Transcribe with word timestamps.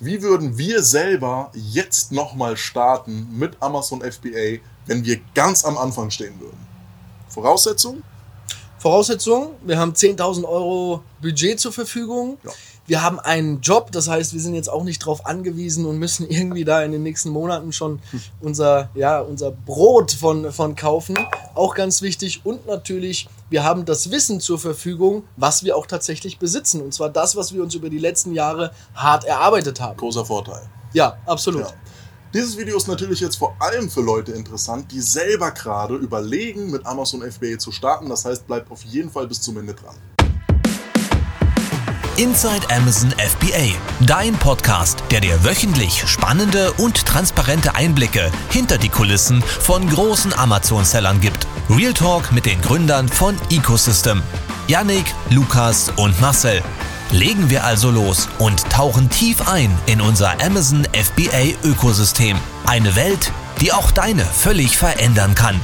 wie 0.00 0.22
würden 0.22 0.58
wir 0.58 0.82
selber 0.82 1.50
jetzt 1.54 2.12
nochmal 2.12 2.56
starten 2.56 3.28
mit 3.32 3.56
Amazon 3.60 4.00
FBA, 4.00 4.58
wenn 4.86 5.04
wir 5.04 5.20
ganz 5.34 5.64
am 5.64 5.78
Anfang 5.78 6.10
stehen 6.10 6.38
würden? 6.40 6.58
Voraussetzung? 7.28 8.02
Voraussetzung, 8.78 9.54
wir 9.64 9.78
haben 9.78 9.92
10.000 9.92 10.44
Euro 10.44 11.02
Budget 11.22 11.58
zur 11.58 11.72
Verfügung. 11.72 12.36
Ja. 12.44 12.50
Wir 12.86 13.02
haben 13.02 13.18
einen 13.18 13.62
Job, 13.62 13.92
das 13.92 14.08
heißt, 14.08 14.34
wir 14.34 14.40
sind 14.40 14.54
jetzt 14.54 14.68
auch 14.68 14.84
nicht 14.84 15.00
darauf 15.00 15.24
angewiesen 15.24 15.86
und 15.86 15.98
müssen 15.98 16.26
irgendwie 16.28 16.64
da 16.64 16.82
in 16.82 16.92
den 16.92 17.02
nächsten 17.02 17.30
Monaten 17.30 17.72
schon 17.72 18.00
unser, 18.40 18.90
ja, 18.94 19.20
unser 19.20 19.52
Brot 19.52 20.12
von, 20.12 20.52
von 20.52 20.76
kaufen. 20.76 21.16
Auch 21.54 21.74
ganz 21.74 22.02
wichtig. 22.02 22.42
Und 22.44 22.66
natürlich, 22.66 23.28
wir 23.54 23.62
haben 23.62 23.84
das 23.84 24.10
Wissen 24.10 24.40
zur 24.40 24.58
Verfügung, 24.58 25.22
was 25.36 25.62
wir 25.62 25.76
auch 25.76 25.86
tatsächlich 25.86 26.40
besitzen. 26.40 26.82
Und 26.82 26.92
zwar 26.92 27.08
das, 27.08 27.36
was 27.36 27.54
wir 27.54 27.62
uns 27.62 27.76
über 27.76 27.88
die 27.88 28.00
letzten 28.00 28.32
Jahre 28.32 28.72
hart 28.96 29.22
erarbeitet 29.22 29.80
haben. 29.80 29.96
Großer 29.96 30.24
Vorteil. 30.26 30.62
Ja, 30.92 31.18
absolut. 31.24 31.60
Ja. 31.60 31.72
Dieses 32.34 32.58
Video 32.58 32.76
ist 32.76 32.88
natürlich 32.88 33.20
jetzt 33.20 33.36
vor 33.36 33.54
allem 33.60 33.88
für 33.88 34.00
Leute 34.00 34.32
interessant, 34.32 34.90
die 34.90 35.00
selber 35.00 35.52
gerade 35.52 35.94
überlegen, 35.94 36.72
mit 36.72 36.84
Amazon 36.84 37.22
FBA 37.22 37.56
zu 37.60 37.70
starten. 37.70 38.08
Das 38.08 38.24
heißt, 38.24 38.44
bleibt 38.48 38.72
auf 38.72 38.82
jeden 38.82 39.08
Fall 39.08 39.28
bis 39.28 39.40
zum 39.40 39.56
Ende 39.56 39.74
dran. 39.74 39.94
Inside 42.16 42.68
Amazon 42.70 43.12
FBA, 43.12 43.76
dein 44.04 44.34
Podcast, 44.34 45.04
der 45.12 45.20
dir 45.20 45.44
wöchentlich 45.44 46.08
spannende 46.08 46.72
und 46.72 47.06
transparente 47.06 47.76
Einblicke 47.76 48.32
hinter 48.50 48.78
die 48.78 48.88
Kulissen 48.88 49.42
von 49.42 49.88
großen 49.88 50.32
Amazon-Sellern 50.32 51.20
gibt. 51.20 51.46
Real 51.70 51.94
Talk 51.94 52.30
mit 52.30 52.44
den 52.44 52.60
Gründern 52.60 53.08
von 53.08 53.38
Ecosystem. 53.50 54.22
Yannick, 54.68 55.06
Lukas 55.30 55.90
und 55.96 56.20
Marcel. 56.20 56.62
Legen 57.10 57.48
wir 57.48 57.64
also 57.64 57.90
los 57.90 58.28
und 58.38 58.68
tauchen 58.68 59.08
tief 59.08 59.48
ein 59.48 59.74
in 59.86 60.02
unser 60.02 60.32
Amazon 60.44 60.86
FBA 60.92 61.56
Ökosystem. 61.66 62.36
Eine 62.66 62.94
Welt, 62.96 63.32
die 63.62 63.72
auch 63.72 63.90
deine 63.92 64.26
völlig 64.26 64.76
verändern 64.76 65.34
kann. 65.34 65.58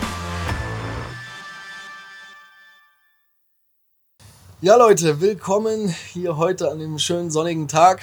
Ja 4.62 4.76
Leute, 4.76 5.20
willkommen 5.20 5.94
hier 6.12 6.38
heute 6.38 6.70
an 6.70 6.78
dem 6.78 6.98
schönen 6.98 7.30
sonnigen 7.30 7.68
Tag, 7.68 8.00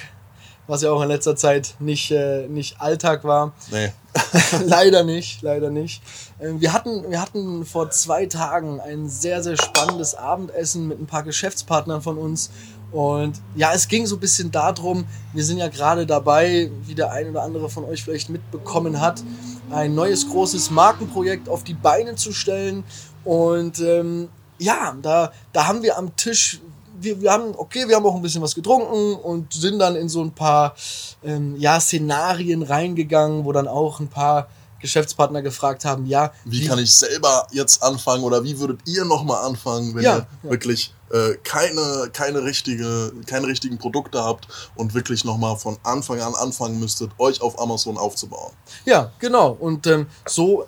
was 0.68 0.82
ja 0.82 0.92
auch 0.92 1.02
in 1.02 1.08
letzter 1.08 1.36
Zeit 1.36 1.76
nicht, 1.80 2.12
äh, 2.12 2.48
nicht 2.48 2.80
Alltag 2.82 3.24
war. 3.24 3.54
Nee. 3.72 3.92
leider 4.66 5.04
nicht, 5.04 5.42
leider 5.42 5.70
nicht. 5.70 6.02
Ähm, 6.40 6.60
wir, 6.60 6.74
hatten, 6.74 7.10
wir 7.10 7.22
hatten 7.22 7.66
vor 7.66 7.90
zwei 7.92 8.26
Tagen 8.26 8.80
ein 8.80 9.10
sehr, 9.10 9.44
sehr 9.44 9.58
spannendes 9.58 10.16
Abendessen 10.16 10.88
mit 10.88 11.00
ein 11.00 11.08
paar 11.08 11.24
Geschäftspartnern 11.24 12.02
von 12.02 12.18
uns. 12.18 12.50
Und 12.92 13.42
ja, 13.56 13.74
es 13.74 13.88
ging 13.88 14.06
so 14.06 14.16
ein 14.16 14.20
bisschen 14.20 14.52
darum, 14.52 15.06
wir 15.34 15.44
sind 15.44 15.58
ja 15.58 15.68
gerade 15.68 16.06
dabei, 16.06 16.72
wie 16.86 16.96
der 16.96 17.12
ein 17.12 17.30
oder 17.30 17.44
andere 17.44 17.70
von 17.70 17.84
euch 17.84 18.04
vielleicht 18.04 18.30
mitbekommen 18.30 19.02
hat, 19.02 19.22
ein 19.72 19.94
neues 19.94 20.30
großes 20.30 20.72
Markenprojekt 20.72 21.50
auf 21.50 21.64
die 21.64 21.74
Beine 21.74 22.16
zu 22.16 22.32
stellen. 22.32 22.86
Und 23.26 23.80
ähm, 23.80 24.30
ja, 24.58 24.96
da, 25.02 25.32
da 25.52 25.68
haben 25.68 25.84
wir 25.84 25.98
am 25.98 26.16
Tisch, 26.16 26.62
wir, 27.00 27.22
wir 27.22 27.32
haben, 27.32 27.54
okay, 27.56 27.88
wir 27.88 27.96
haben 27.96 28.06
auch 28.06 28.16
ein 28.16 28.22
bisschen 28.22 28.42
was 28.42 28.56
getrunken 28.56 29.16
und 29.16 29.54
sind 29.54 29.80
dann 29.80 29.96
in 29.96 30.10
so 30.10 30.22
ein 30.22 30.32
paar 30.32 30.76
ähm, 31.24 31.56
ja, 31.58 31.80
Szenarien 31.80 32.64
reingegangen, 32.64 33.46
wo 33.46 33.52
dann 33.52 33.68
auch 33.68 34.00
ein 34.00 34.08
paar 34.08 34.48
Geschäftspartner 34.80 35.42
gefragt 35.42 35.86
haben, 35.86 36.06
ja. 36.06 36.32
Wie, 36.46 36.62
wie 36.62 36.68
kann 36.68 36.80
ich 36.80 36.94
selber 36.96 37.48
jetzt 37.52 37.82
anfangen 37.82 38.24
oder 38.24 38.44
wie 38.44 38.60
würdet 38.60 38.82
ihr 38.86 39.06
nochmal 39.06 39.44
anfangen, 39.46 39.96
wenn 39.96 40.04
ja, 40.04 40.18
ihr 40.18 40.28
ja. 40.44 40.50
wirklich 40.52 40.94
äh, 41.12 41.36
keine, 41.44 42.10
keine, 42.14 42.44
richtige, 42.44 43.12
keine 43.26 43.48
richtigen 43.48 43.78
Produkte 43.78 44.24
habt 44.24 44.48
und 44.76 44.94
wirklich 44.94 45.26
nochmal 45.26 45.58
von 45.58 45.78
Anfang 45.84 46.22
an 46.22 46.36
anfangen 46.36 46.80
müsstet, 46.80 47.12
euch 47.18 47.42
auf 47.42 47.60
Amazon 47.60 47.98
aufzubauen? 47.98 48.54
Ja, 48.86 49.12
genau. 49.20 49.58
Und 49.60 49.88
ähm, 49.88 50.08
so 50.28 50.68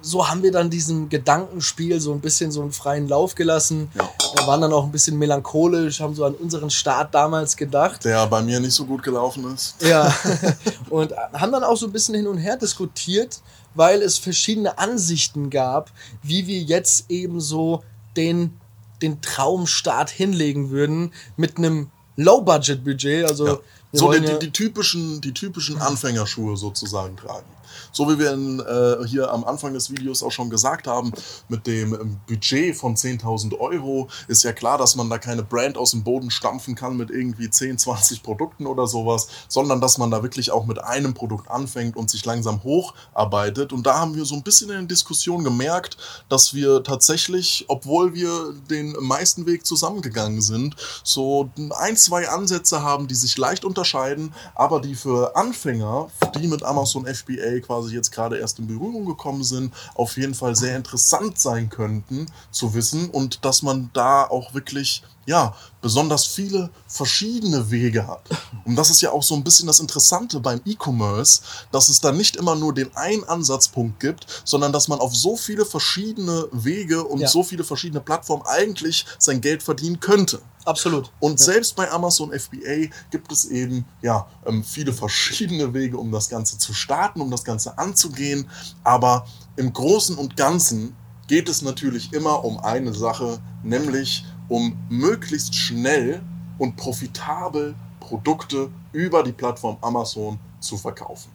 so 0.00 0.28
haben 0.28 0.42
wir 0.42 0.52
dann 0.52 0.70
diesem 0.70 1.08
Gedankenspiel 1.08 2.00
so 2.00 2.12
ein 2.12 2.20
bisschen 2.20 2.50
so 2.50 2.62
einen 2.62 2.72
freien 2.72 3.08
Lauf 3.08 3.34
gelassen. 3.34 3.90
Ja. 3.94 4.08
Wir 4.34 4.46
waren 4.46 4.60
dann 4.60 4.72
auch 4.72 4.84
ein 4.84 4.92
bisschen 4.92 5.18
melancholisch, 5.18 6.00
haben 6.00 6.14
so 6.14 6.24
an 6.24 6.34
unseren 6.34 6.70
Start 6.70 7.14
damals 7.14 7.56
gedacht. 7.56 8.04
Der 8.04 8.26
bei 8.26 8.42
mir 8.42 8.60
nicht 8.60 8.74
so 8.74 8.84
gut 8.84 9.02
gelaufen 9.02 9.52
ist. 9.54 9.76
Ja. 9.82 10.14
Und 10.90 11.12
haben 11.32 11.52
dann 11.52 11.64
auch 11.64 11.76
so 11.76 11.86
ein 11.86 11.92
bisschen 11.92 12.14
hin 12.14 12.26
und 12.26 12.38
her 12.38 12.56
diskutiert, 12.56 13.40
weil 13.74 14.02
es 14.02 14.18
verschiedene 14.18 14.78
Ansichten 14.78 15.50
gab, 15.50 15.90
wie 16.22 16.46
wir 16.46 16.60
jetzt 16.60 17.10
eben 17.10 17.40
so 17.40 17.82
den, 18.16 18.58
den 19.02 19.20
Traumstart 19.20 20.10
hinlegen 20.10 20.70
würden 20.70 21.12
mit 21.36 21.58
einem 21.58 21.90
Low-Budget-Budget. 22.16 23.26
Also 23.26 23.46
ja. 23.46 23.58
so 23.92 24.12
die, 24.12 24.20
die, 24.20 24.38
die, 24.38 24.50
typischen, 24.50 25.20
die 25.20 25.32
typischen 25.32 25.80
Anfängerschuhe 25.80 26.56
sozusagen 26.56 27.16
tragen. 27.16 27.46
So 27.92 28.08
wie 28.08 28.18
wir 28.18 28.32
in, 28.32 28.60
äh, 28.60 29.06
hier 29.06 29.30
am 29.32 29.44
Anfang 29.44 29.74
des 29.74 29.90
Videos 29.90 30.22
auch 30.22 30.32
schon 30.32 30.50
gesagt 30.50 30.86
haben, 30.86 31.12
mit 31.48 31.66
dem 31.66 31.94
ähm, 31.94 32.20
Budget 32.26 32.76
von 32.76 32.96
10.000 32.96 33.58
Euro 33.58 34.08
ist 34.28 34.42
ja 34.44 34.52
klar, 34.52 34.78
dass 34.78 34.96
man 34.96 35.10
da 35.10 35.18
keine 35.18 35.42
Brand 35.42 35.76
aus 35.76 35.92
dem 35.92 36.04
Boden 36.04 36.30
stampfen 36.30 36.74
kann 36.74 36.96
mit 36.96 37.10
irgendwie 37.10 37.50
10, 37.50 37.78
20 37.78 38.22
Produkten 38.22 38.66
oder 38.66 38.86
sowas, 38.86 39.28
sondern 39.48 39.80
dass 39.80 39.98
man 39.98 40.10
da 40.10 40.22
wirklich 40.22 40.50
auch 40.50 40.66
mit 40.66 40.82
einem 40.82 41.14
Produkt 41.14 41.50
anfängt 41.50 41.96
und 41.96 42.10
sich 42.10 42.24
langsam 42.24 42.62
hocharbeitet. 42.62 43.72
Und 43.72 43.86
da 43.86 43.98
haben 43.98 44.14
wir 44.14 44.24
so 44.24 44.34
ein 44.34 44.42
bisschen 44.42 44.70
in 44.70 44.76
der 44.76 44.86
Diskussion 44.86 45.44
gemerkt, 45.44 45.96
dass 46.28 46.54
wir 46.54 46.82
tatsächlich, 46.82 47.64
obwohl 47.68 48.14
wir 48.14 48.54
den 48.70 48.92
meisten 49.00 49.46
Weg 49.46 49.66
zusammengegangen 49.66 50.40
sind, 50.40 50.76
so 51.04 51.50
ein, 51.76 51.96
zwei 51.96 52.28
Ansätze 52.28 52.82
haben, 52.82 53.08
die 53.08 53.14
sich 53.14 53.36
leicht 53.36 53.64
unterscheiden, 53.64 54.32
aber 54.54 54.80
die 54.80 54.94
für 54.94 55.36
Anfänger, 55.36 56.08
die 56.38 56.48
mit 56.48 56.62
Amazon 56.62 57.06
FBA 57.06 57.60
quasi 57.68 57.94
jetzt 57.94 58.10
gerade 58.10 58.38
erst 58.38 58.58
in 58.58 58.66
Berührung 58.66 59.04
gekommen 59.04 59.44
sind, 59.44 59.74
auf 59.94 60.16
jeden 60.16 60.34
Fall 60.34 60.56
sehr 60.56 60.74
interessant 60.74 61.38
sein 61.38 61.68
könnten 61.68 62.26
zu 62.50 62.72
wissen 62.74 63.10
und 63.10 63.44
dass 63.44 63.62
man 63.62 63.90
da 63.92 64.24
auch 64.24 64.54
wirklich 64.54 65.04
ja, 65.28 65.54
besonders 65.82 66.24
viele 66.24 66.70
verschiedene 66.86 67.70
Wege 67.70 68.06
hat. 68.06 68.22
Und 68.64 68.76
das 68.76 68.88
ist 68.88 69.02
ja 69.02 69.12
auch 69.12 69.22
so 69.22 69.34
ein 69.34 69.44
bisschen 69.44 69.66
das 69.66 69.78
Interessante 69.78 70.40
beim 70.40 70.58
E-Commerce, 70.64 71.42
dass 71.70 71.90
es 71.90 72.00
da 72.00 72.12
nicht 72.12 72.36
immer 72.36 72.54
nur 72.56 72.72
den 72.72 72.96
einen 72.96 73.24
Ansatzpunkt 73.24 74.00
gibt, 74.00 74.26
sondern 74.44 74.72
dass 74.72 74.88
man 74.88 75.00
auf 75.00 75.14
so 75.14 75.36
viele 75.36 75.66
verschiedene 75.66 76.48
Wege 76.50 77.04
und 77.04 77.20
ja. 77.20 77.28
so 77.28 77.42
viele 77.42 77.62
verschiedene 77.62 78.00
Plattformen 78.00 78.42
eigentlich 78.46 79.04
sein 79.18 79.42
Geld 79.42 79.62
verdienen 79.62 80.00
könnte. 80.00 80.40
Absolut. 80.64 81.12
Und 81.20 81.38
ja. 81.40 81.44
selbst 81.44 81.76
bei 81.76 81.90
Amazon 81.90 82.32
FBA 82.32 82.88
gibt 83.10 83.30
es 83.30 83.44
eben 83.44 83.84
ja 84.00 84.26
ähm, 84.46 84.64
viele 84.64 84.94
verschiedene 84.94 85.74
Wege, 85.74 85.98
um 85.98 86.10
das 86.10 86.30
Ganze 86.30 86.56
zu 86.56 86.72
starten, 86.72 87.20
um 87.20 87.30
das 87.30 87.44
Ganze 87.44 87.76
anzugehen. 87.76 88.48
Aber 88.82 89.26
im 89.56 89.74
Großen 89.74 90.16
und 90.16 90.38
Ganzen 90.38 90.96
geht 91.26 91.50
es 91.50 91.60
natürlich 91.60 92.14
immer 92.14 92.42
um 92.46 92.58
eine 92.60 92.94
Sache, 92.94 93.40
nämlich 93.62 94.24
um 94.48 94.76
möglichst 94.88 95.54
schnell 95.54 96.22
und 96.58 96.76
profitabel 96.76 97.74
Produkte 98.00 98.70
über 98.92 99.22
die 99.22 99.32
Plattform 99.32 99.76
Amazon 99.80 100.38
zu 100.60 100.76
verkaufen. 100.76 101.30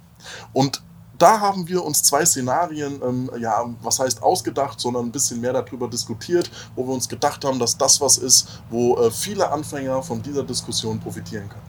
Und 0.53 0.81
da 1.18 1.40
haben 1.40 1.68
wir 1.68 1.84
uns 1.84 2.03
zwei 2.03 2.25
Szenarien, 2.25 3.00
ähm, 3.03 3.29
ja, 3.40 3.66
was 3.81 4.00
heißt 4.00 4.24
ausgedacht, 4.24 4.79
sondern 4.79 5.06
ein 5.06 5.12
bisschen 5.12 5.40
mehr 5.40 5.53
darüber 5.53 5.88
diskutiert, 5.88 6.50
wo 6.75 6.85
wir 6.85 6.94
uns 6.94 7.07
gedacht 7.07 7.46
haben, 7.46 7.59
dass 7.59 7.78
das 7.78 8.01
was 8.01 8.18
ist, 8.18 8.62
wo 8.69 8.97
äh, 8.97 9.12
viele 9.12 9.51
Anfänger 9.51 10.01
von 10.01 10.22
dieser 10.22 10.44
Diskussion 10.44 11.00
profitieren 11.00 11.47
können. 11.47 11.62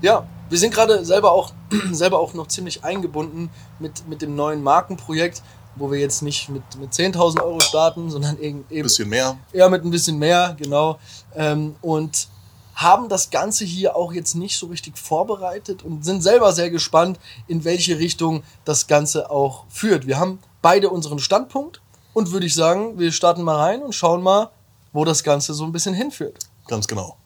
Ja, 0.00 0.26
wir 0.48 0.58
sind 0.58 0.72
gerade 0.72 1.04
selber 1.04 1.32
auch, 1.32 1.52
selber 1.92 2.20
auch 2.20 2.34
noch 2.34 2.46
ziemlich 2.46 2.84
eingebunden 2.84 3.50
mit, 3.78 4.06
mit 4.08 4.22
dem 4.22 4.36
neuen 4.36 4.62
Markenprojekt 4.62 5.42
wo 5.76 5.90
wir 5.90 5.98
jetzt 5.98 6.22
nicht 6.22 6.48
mit, 6.48 6.62
mit 6.78 6.92
10.000 6.92 7.42
Euro 7.42 7.60
starten, 7.60 8.10
sondern 8.10 8.38
eben. 8.38 8.64
Ein 8.70 8.82
bisschen 8.82 9.08
mehr. 9.08 9.36
Ja, 9.52 9.68
mit 9.68 9.84
ein 9.84 9.90
bisschen 9.90 10.18
mehr, 10.18 10.56
genau. 10.58 10.98
Ähm, 11.34 11.76
und 11.82 12.28
haben 12.74 13.08
das 13.08 13.30
Ganze 13.30 13.64
hier 13.64 13.94
auch 13.94 14.12
jetzt 14.12 14.34
nicht 14.34 14.58
so 14.58 14.66
richtig 14.66 14.98
vorbereitet 14.98 15.82
und 15.82 16.04
sind 16.04 16.22
selber 16.22 16.52
sehr 16.52 16.70
gespannt, 16.70 17.20
in 17.46 17.64
welche 17.64 17.98
Richtung 17.98 18.42
das 18.64 18.86
Ganze 18.86 19.30
auch 19.30 19.64
führt. 19.68 20.06
Wir 20.06 20.18
haben 20.18 20.40
beide 20.60 20.90
unseren 20.90 21.20
Standpunkt 21.20 21.80
und 22.14 22.32
würde 22.32 22.46
ich 22.46 22.54
sagen, 22.54 22.98
wir 22.98 23.12
starten 23.12 23.42
mal 23.42 23.56
rein 23.56 23.82
und 23.82 23.94
schauen 23.94 24.22
mal, 24.22 24.50
wo 24.92 25.04
das 25.04 25.22
Ganze 25.22 25.54
so 25.54 25.64
ein 25.64 25.72
bisschen 25.72 25.94
hinführt. 25.94 26.38
Ganz 26.66 26.88
genau. 26.88 27.16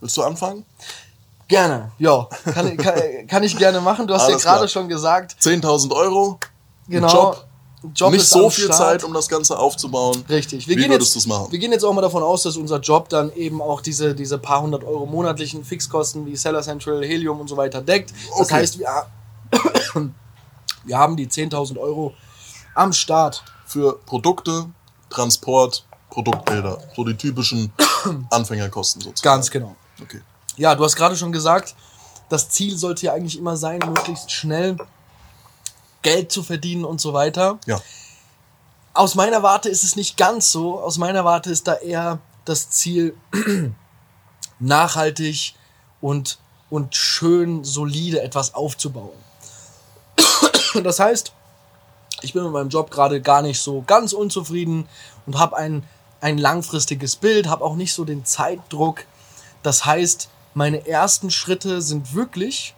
Willst 0.00 0.16
du 0.16 0.22
anfangen? 0.22 0.64
Gerne, 1.48 1.92
ja. 1.98 2.28
Kann, 2.44 2.76
kann, 2.76 2.94
kann 3.28 3.42
ich 3.42 3.56
gerne 3.56 3.80
machen. 3.80 4.06
Du 4.06 4.14
hast 4.14 4.24
Alles 4.24 4.42
ja 4.42 4.52
gerade 4.52 4.68
schon 4.68 4.88
gesagt. 4.88 5.36
10.000 5.40 5.92
Euro. 5.92 6.40
Genau. 6.88 7.12
Job, 7.12 7.46
Job 7.94 8.12
nicht 8.12 8.26
so 8.26 8.50
viel 8.50 8.64
Start. 8.64 8.78
Zeit, 8.78 9.04
um 9.04 9.12
das 9.12 9.28
Ganze 9.28 9.58
aufzubauen. 9.58 10.24
Richtig. 10.28 10.66
Wir 10.66 10.76
Wie 10.76 10.88
würdest 10.88 11.14
du 11.14 11.18
es 11.18 11.26
machen? 11.26 11.52
Wir 11.52 11.58
gehen 11.58 11.72
jetzt 11.72 11.84
auch 11.84 11.92
mal 11.92 12.00
davon 12.00 12.22
aus, 12.22 12.42
dass 12.42 12.56
unser 12.56 12.80
Job 12.80 13.08
dann 13.08 13.32
eben 13.34 13.60
auch 13.60 13.80
diese, 13.80 14.14
diese 14.14 14.38
paar 14.38 14.62
hundert 14.62 14.82
Euro 14.84 15.06
monatlichen 15.06 15.64
Fixkosten 15.64 16.26
wie 16.26 16.36
Seller 16.36 16.62
Central, 16.62 17.04
Helium 17.04 17.38
und 17.40 17.48
so 17.48 17.56
weiter 17.56 17.82
deckt. 17.82 18.12
Das 18.30 18.40
okay. 18.40 18.54
heißt, 18.54 18.78
wir, 18.78 19.06
wir 20.84 20.98
haben 20.98 21.16
die 21.16 21.28
10.000 21.28 21.78
Euro 21.78 22.14
am 22.74 22.92
Start. 22.92 23.44
Für 23.66 23.98
Produkte, 24.06 24.66
Transport, 25.10 25.84
Produktbilder. 26.10 26.78
So 26.94 27.04
die 27.04 27.16
typischen 27.16 27.72
Anfängerkosten 28.30 29.02
sozusagen. 29.02 29.36
Ganz 29.36 29.50
genau. 29.50 29.76
Okay. 30.00 30.20
Ja, 30.56 30.74
du 30.74 30.84
hast 30.84 30.96
gerade 30.96 31.16
schon 31.16 31.32
gesagt, 31.32 31.74
das 32.28 32.48
Ziel 32.48 32.76
sollte 32.76 33.06
ja 33.06 33.12
eigentlich 33.12 33.38
immer 33.38 33.56
sein, 33.56 33.80
möglichst 33.86 34.32
schnell 34.32 34.76
Geld 36.06 36.30
zu 36.30 36.44
verdienen 36.44 36.84
und 36.84 37.00
so 37.00 37.14
weiter. 37.14 37.58
Ja. 37.66 37.80
Aus 38.94 39.16
meiner 39.16 39.42
Warte 39.42 39.68
ist 39.68 39.82
es 39.82 39.96
nicht 39.96 40.16
ganz 40.16 40.52
so. 40.52 40.78
Aus 40.78 40.98
meiner 40.98 41.24
Warte 41.24 41.50
ist 41.50 41.66
da 41.66 41.74
eher 41.74 42.20
das 42.44 42.70
Ziel, 42.70 43.16
nachhaltig 44.60 45.56
und, 46.00 46.38
und 46.70 46.94
schön 46.94 47.64
solide 47.64 48.22
etwas 48.22 48.54
aufzubauen. 48.54 49.18
Das 50.84 51.00
heißt, 51.00 51.32
ich 52.22 52.34
bin 52.34 52.44
mit 52.44 52.52
meinem 52.52 52.68
Job 52.68 52.92
gerade 52.92 53.20
gar 53.20 53.42
nicht 53.42 53.60
so 53.60 53.82
ganz 53.84 54.12
unzufrieden 54.12 54.86
und 55.26 55.38
habe 55.38 55.56
ein, 55.56 55.82
ein 56.20 56.38
langfristiges 56.38 57.16
Bild, 57.16 57.48
habe 57.48 57.64
auch 57.64 57.74
nicht 57.74 57.94
so 57.94 58.04
den 58.04 58.24
Zeitdruck. 58.24 59.06
Das 59.64 59.84
heißt, 59.84 60.28
meine 60.54 60.86
ersten 60.86 61.32
Schritte 61.32 61.82
sind 61.82 62.14
wirklich, 62.14 62.76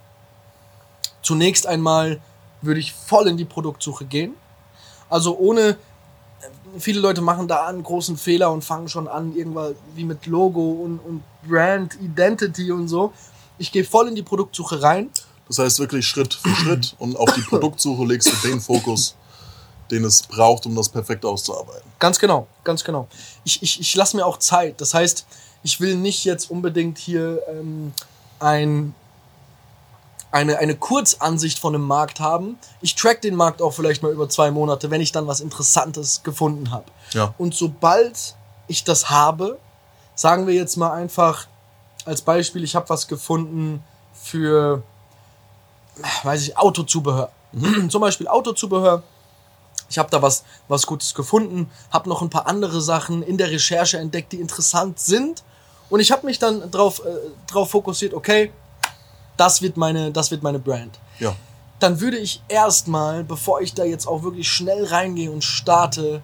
zunächst 1.20 1.66
einmal 1.66 2.22
würde 2.62 2.80
ich 2.80 2.92
voll 2.92 3.28
in 3.28 3.36
die 3.36 3.44
Produktsuche 3.44 4.04
gehen. 4.04 4.34
Also 5.08 5.36
ohne, 5.38 5.76
viele 6.78 7.00
Leute 7.00 7.20
machen 7.20 7.48
da 7.48 7.66
einen 7.66 7.82
großen 7.82 8.16
Fehler 8.16 8.52
und 8.52 8.64
fangen 8.64 8.88
schon 8.88 9.08
an, 9.08 9.34
irgendwann 9.34 9.74
wie 9.94 10.04
mit 10.04 10.26
Logo 10.26 10.70
und, 10.70 10.98
und 10.98 11.22
Brand, 11.46 11.94
Identity 12.00 12.70
und 12.72 12.88
so. 12.88 13.12
Ich 13.58 13.72
gehe 13.72 13.84
voll 13.84 14.08
in 14.08 14.14
die 14.14 14.22
Produktsuche 14.22 14.82
rein. 14.82 15.10
Das 15.48 15.58
heißt 15.58 15.78
wirklich 15.78 16.06
Schritt 16.06 16.34
für 16.34 16.54
Schritt 16.54 16.94
und 16.98 17.16
auf 17.16 17.32
die 17.32 17.40
Produktsuche 17.40 18.04
legst 18.04 18.30
du 18.30 18.48
den 18.48 18.60
Fokus, 18.60 19.16
den 19.90 20.04
es 20.04 20.22
braucht, 20.22 20.66
um 20.66 20.76
das 20.76 20.90
perfekt 20.90 21.24
auszuarbeiten. 21.24 21.88
Ganz 21.98 22.18
genau, 22.18 22.46
ganz 22.64 22.84
genau. 22.84 23.08
Ich, 23.44 23.62
ich, 23.62 23.80
ich 23.80 23.94
lasse 23.94 24.16
mir 24.16 24.26
auch 24.26 24.38
Zeit. 24.38 24.80
Das 24.80 24.92
heißt, 24.92 25.26
ich 25.62 25.80
will 25.80 25.96
nicht 25.96 26.24
jetzt 26.24 26.50
unbedingt 26.50 26.98
hier 26.98 27.40
ähm, 27.48 27.92
ein, 28.38 28.94
eine, 30.30 30.58
eine 30.58 30.76
Kurzansicht 30.76 31.58
von 31.58 31.74
einem 31.74 31.84
Markt 31.84 32.20
haben. 32.20 32.58
Ich 32.80 32.94
track 32.94 33.22
den 33.22 33.34
Markt 33.34 33.62
auch 33.62 33.72
vielleicht 33.72 34.02
mal 34.02 34.12
über 34.12 34.28
zwei 34.28 34.50
Monate, 34.50 34.90
wenn 34.90 35.00
ich 35.00 35.12
dann 35.12 35.26
was 35.26 35.40
Interessantes 35.40 36.22
gefunden 36.22 36.70
habe. 36.70 36.84
Ja. 37.12 37.34
Und 37.38 37.54
sobald 37.54 38.34
ich 38.66 38.84
das 38.84 39.08
habe, 39.08 39.58
sagen 40.14 40.46
wir 40.46 40.54
jetzt 40.54 40.76
mal 40.76 40.92
einfach 40.92 41.46
als 42.04 42.22
Beispiel, 42.22 42.64
ich 42.64 42.74
habe 42.74 42.88
was 42.88 43.08
gefunden 43.08 43.82
für, 44.12 44.82
weiß 46.22 46.42
ich, 46.42 46.56
Autozubehör. 46.56 47.30
Zum 47.88 48.00
Beispiel 48.00 48.28
Autozubehör. 48.28 49.02
Ich 49.90 49.96
habe 49.98 50.10
da 50.10 50.20
was, 50.20 50.44
was 50.68 50.86
Gutes 50.86 51.14
gefunden, 51.14 51.70
habe 51.90 52.10
noch 52.10 52.20
ein 52.20 52.28
paar 52.28 52.46
andere 52.46 52.82
Sachen 52.82 53.22
in 53.22 53.38
der 53.38 53.50
Recherche 53.50 53.96
entdeckt, 53.96 54.32
die 54.32 54.40
interessant 54.40 55.00
sind. 55.00 55.42
Und 55.88 56.00
ich 56.00 56.12
habe 56.12 56.26
mich 56.26 56.38
dann 56.38 56.70
drauf, 56.70 57.00
äh, 57.04 57.10
drauf 57.46 57.70
fokussiert, 57.70 58.12
okay, 58.12 58.52
das 59.38 59.62
wird 59.62 59.76
meine, 59.78 60.12
das 60.12 60.30
wird 60.30 60.42
meine 60.42 60.58
Brand. 60.58 60.98
Ja. 61.18 61.34
Dann 61.80 62.00
würde 62.00 62.18
ich 62.18 62.42
erstmal, 62.48 63.24
bevor 63.24 63.60
ich 63.62 63.72
da 63.72 63.84
jetzt 63.84 64.06
auch 64.06 64.22
wirklich 64.22 64.48
schnell 64.50 64.84
reingehe 64.84 65.30
und 65.30 65.42
starte, 65.44 66.20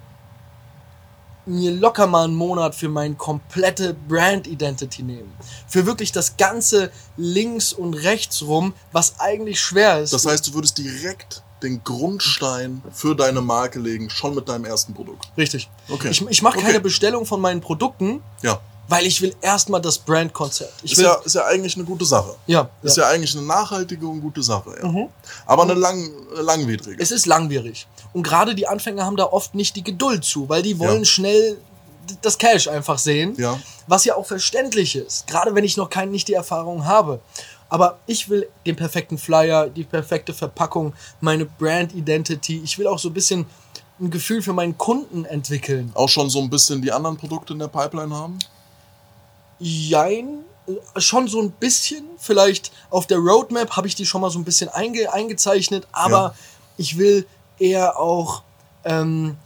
mir 1.47 1.73
locker 1.73 2.07
mal 2.07 2.25
einen 2.25 2.35
Monat 2.35 2.75
für 2.75 2.89
meine 2.89 3.15
komplette 3.15 3.95
Brand 4.09 4.47
Identity 4.47 5.03
nehmen. 5.03 5.31
Für 5.69 5.85
wirklich 5.87 6.11
das 6.11 6.37
ganze 6.39 6.91
links 7.17 7.73
und 7.73 7.95
rechts 7.95 8.43
rum, 8.43 8.73
was 8.93 9.21
eigentlich 9.21 9.61
schwer 9.61 10.01
ist. 10.01 10.13
Das 10.13 10.25
heißt, 10.27 10.47
du 10.49 10.55
würdest 10.55 10.79
direkt 10.79 11.43
den 11.63 11.85
Grundstein 11.85 12.83
für 12.93 13.15
deine 13.15 13.41
Marke 13.43 13.79
legen, 13.79 14.11
schon 14.11 14.35
mit 14.35 14.49
deinem 14.49 14.65
ersten 14.65 14.93
Produkt. 14.95 15.29
Richtig. 15.37 15.69
Okay. 15.89 16.09
Ich, 16.11 16.27
ich 16.27 16.43
mache 16.43 16.57
Okay. 16.59 16.67
keine 16.67 16.81
Bestellung 16.81 17.27
von 17.27 17.41
meinen 17.41 17.61
Produkten, 17.61 18.23
Ja. 18.43 18.61
Weil 18.89 19.07
ich 19.07 19.21
will 19.23 19.35
erstmal 19.41 19.81
das 19.81 19.99
Brandkonzept. 19.99 20.83
Ist 20.83 21.01
ja, 21.01 21.15
ist 21.25 21.35
ja 21.35 21.45
eigentlich 21.47 21.77
eine 21.77 21.85
gute 21.85 22.05
Sache. 22.05 22.35
ja, 22.47 22.69
Ist 22.83 22.97
ja. 22.97 23.05
ja 23.05 23.11
eigentlich 23.11 23.37
eine 23.37 23.47
nachhaltige 23.47 24.07
und 24.07 24.21
gute 24.21 24.43
Sache. 24.43 24.75
Ja. 24.83 24.89
Mhm. 24.89 25.09
Aber 25.47 25.63
eine 25.63 25.75
lang, 25.75 26.11
langwidrige. 26.41 27.03
Es 27.03 27.11
ist 27.11 27.27
langwierig. 27.27 27.87
Und 28.13 28.23
gerade 28.23 28.55
die 28.55 28.67
Anfänger 28.69 29.05
haben 29.05 29.17
da 29.17 29.25
oft 29.25 29.55
nicht 29.55 29.75
die 29.77 29.85
Geduld 29.85 30.25
zu, 30.25 30.49
weil 30.49 30.63
die 30.63 30.79
wollen 30.79 31.01
Ja. 31.01 31.05
schnell 31.05 31.57
das 32.21 32.37
Cash 32.37 32.69
einfach 32.69 32.99
sehen. 32.99 33.35
Ja. 33.39 33.59
Was 33.87 34.05
ja 34.05 34.15
auch 34.17 34.27
verständlich 34.27 34.95
ist. 34.97 35.27
Gerade 35.27 35.55
wenn 35.55 35.65
ich 35.65 35.77
noch 35.79 35.89
kein, 35.89 36.11
nicht 36.11 36.29
die 36.29 36.35
Erfahrung 36.35 36.85
habe. 36.85 37.21
Aber 37.71 37.99
ich 38.07 38.29
will 38.29 38.47
den 38.67 38.77
perfekten 38.77 39.17
Flyer, 39.19 39.69
die 39.69 39.85
perfekte 39.85 40.35
Verpackung, 40.35 40.93
meine 41.21 41.47
Brand 41.47 41.95
Identity. 41.95 42.61
Ich 42.63 42.79
will 42.79 42.87
auch 42.87 42.99
so 42.99 43.09
ein 43.09 43.15
bisschen 43.15 43.47
ein 43.99 44.11
Gefühl 44.11 44.43
für 44.43 44.53
meinen 44.53 44.77
Kunden 44.77 45.25
entwickeln. 45.25 45.91
Auch 45.95 46.09
schon 46.09 46.29
so 46.29 46.41
ein 46.41 46.51
bisschen 46.51 46.83
die 46.83 46.93
anderen 46.93 47.17
Produkte 47.17 47.55
in 47.55 47.59
der 47.61 47.69
Pipeline 47.69 48.15
haben? 48.15 48.39
Jein, 49.67 50.45
schon 50.99 51.27
so 51.27 51.41
ein 51.41 51.51
bisschen. 51.53 52.05
Vielleicht 52.19 52.71
auf 52.91 53.07
der 53.07 53.19
Roadmap 53.19 53.77
habe 53.77 53.87
ich 53.87 53.95
die 53.95 54.05
schon 54.05 54.21
mal 54.21 54.31
so 54.31 54.39
ein 54.39 54.45
bisschen 54.45 54.69
einge 54.69 55.13
eingezeichnet, 55.13 55.87
aber 55.93 56.11
Ja. 56.19 56.35
ich 56.77 56.99
will 56.99 57.27
eher 57.59 57.99
auch, 57.99 58.43
ähm, 58.85 59.37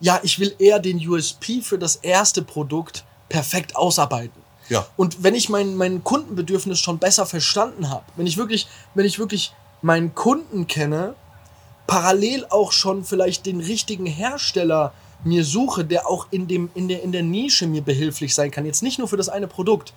ja, 0.00 0.20
ich 0.22 0.38
will 0.38 0.54
eher 0.60 0.78
den 0.78 0.98
USP 1.06 1.62
für 1.62 1.78
das 1.78 1.96
erste 1.96 2.42
Produkt 2.42 3.04
perfekt 3.28 3.74
ausarbeiten. 3.74 4.40
Ja. 4.68 4.86
Und 4.96 5.22
wenn 5.24 5.34
ich 5.34 5.48
mein, 5.48 5.74
mein 5.74 6.04
Kundenbedürfnis 6.04 6.78
schon 6.78 6.98
besser 6.98 7.26
verstanden 7.26 7.90
habe, 7.90 8.04
wenn 8.16 8.26
ich 8.26 8.36
wirklich, 8.36 8.68
wenn 8.94 9.04
ich 9.06 9.18
wirklich 9.18 9.52
meinen 9.82 10.14
Kunden 10.14 10.68
kenne, 10.68 11.14
parallel 11.86 12.46
auch 12.50 12.70
schon 12.72 13.04
vielleicht 13.04 13.46
den 13.46 13.60
richtigen 13.60 14.06
Hersteller 14.06 14.92
mir 15.22 15.44
suche, 15.44 15.84
der 15.84 16.08
auch 16.08 16.26
in, 16.30 16.46
dem, 16.48 16.70
in, 16.74 16.88
der, 16.88 17.02
in 17.02 17.12
der 17.12 17.22
Nische 17.22 17.66
mir 17.66 17.82
behilflich 17.82 18.34
sein 18.34 18.50
kann. 18.50 18.66
Jetzt 18.66 18.82
nicht 18.82 18.98
nur 18.98 19.08
für 19.08 19.16
das 19.16 19.28
eine 19.28 19.46
Produkt. 19.46 19.92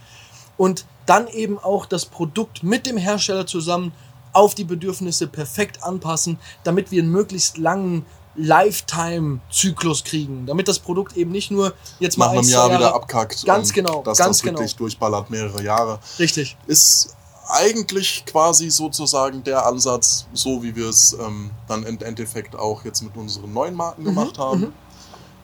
Und 0.58 0.86
dann 1.06 1.28
eben 1.28 1.58
auch 1.60 1.86
das 1.86 2.06
Produkt 2.06 2.64
mit 2.64 2.86
dem 2.86 2.98
Hersteller 2.98 3.46
zusammen 3.46 3.92
auf 4.34 4.56
die 4.56 4.64
Bedürfnisse 4.64 5.28
perfekt 5.28 5.84
anpassen, 5.84 6.40
damit 6.64 6.92
wir 6.92 7.02
einen 7.02 7.12
möglichst 7.12 7.58
langen 7.58 8.06
Lifetime-Zyklus 8.36 10.04
kriegen. 10.04 10.46
Damit 10.46 10.68
das 10.68 10.80
Produkt 10.80 11.16
eben 11.18 11.32
nicht 11.32 11.52
nur 11.52 11.74
jetzt 12.00 12.18
mal 12.18 12.26
Nach 12.26 12.32
einem 12.34 12.42
ein, 12.44 12.50
Jahr 12.50 12.68
zwei 12.68 12.74
wieder 12.76 12.82
Jahre- 12.86 12.96
abkackt. 12.96 13.46
Ganz 13.46 13.74
genau, 13.74 14.04
Dass 14.04 14.18
ganz 14.18 14.38
das 14.40 14.46
wirklich 14.46 14.72
genau. 14.72 14.78
durchballert 14.80 15.30
mehrere 15.30 15.64
Jahre. 15.64 16.00
Richtig. 16.20 16.58
Ist 16.68 17.16
eigentlich 17.50 18.26
quasi 18.26 18.70
sozusagen 18.70 19.44
der 19.44 19.66
Ansatz, 19.66 20.28
so 20.34 20.62
wie 20.64 20.76
wir 20.76 20.90
es 20.90 21.14
ähm, 21.14 21.52
dann 21.68 21.84
im 21.84 21.98
Endeffekt 22.02 22.56
auch 22.58 22.84
jetzt 22.84 23.02
mit 23.02 23.16
unseren 23.16 23.54
neuen 23.54 23.74
Marken 23.74 24.02
Mhm, 24.02 24.06
gemacht 24.06 24.38
haben. 24.38 24.74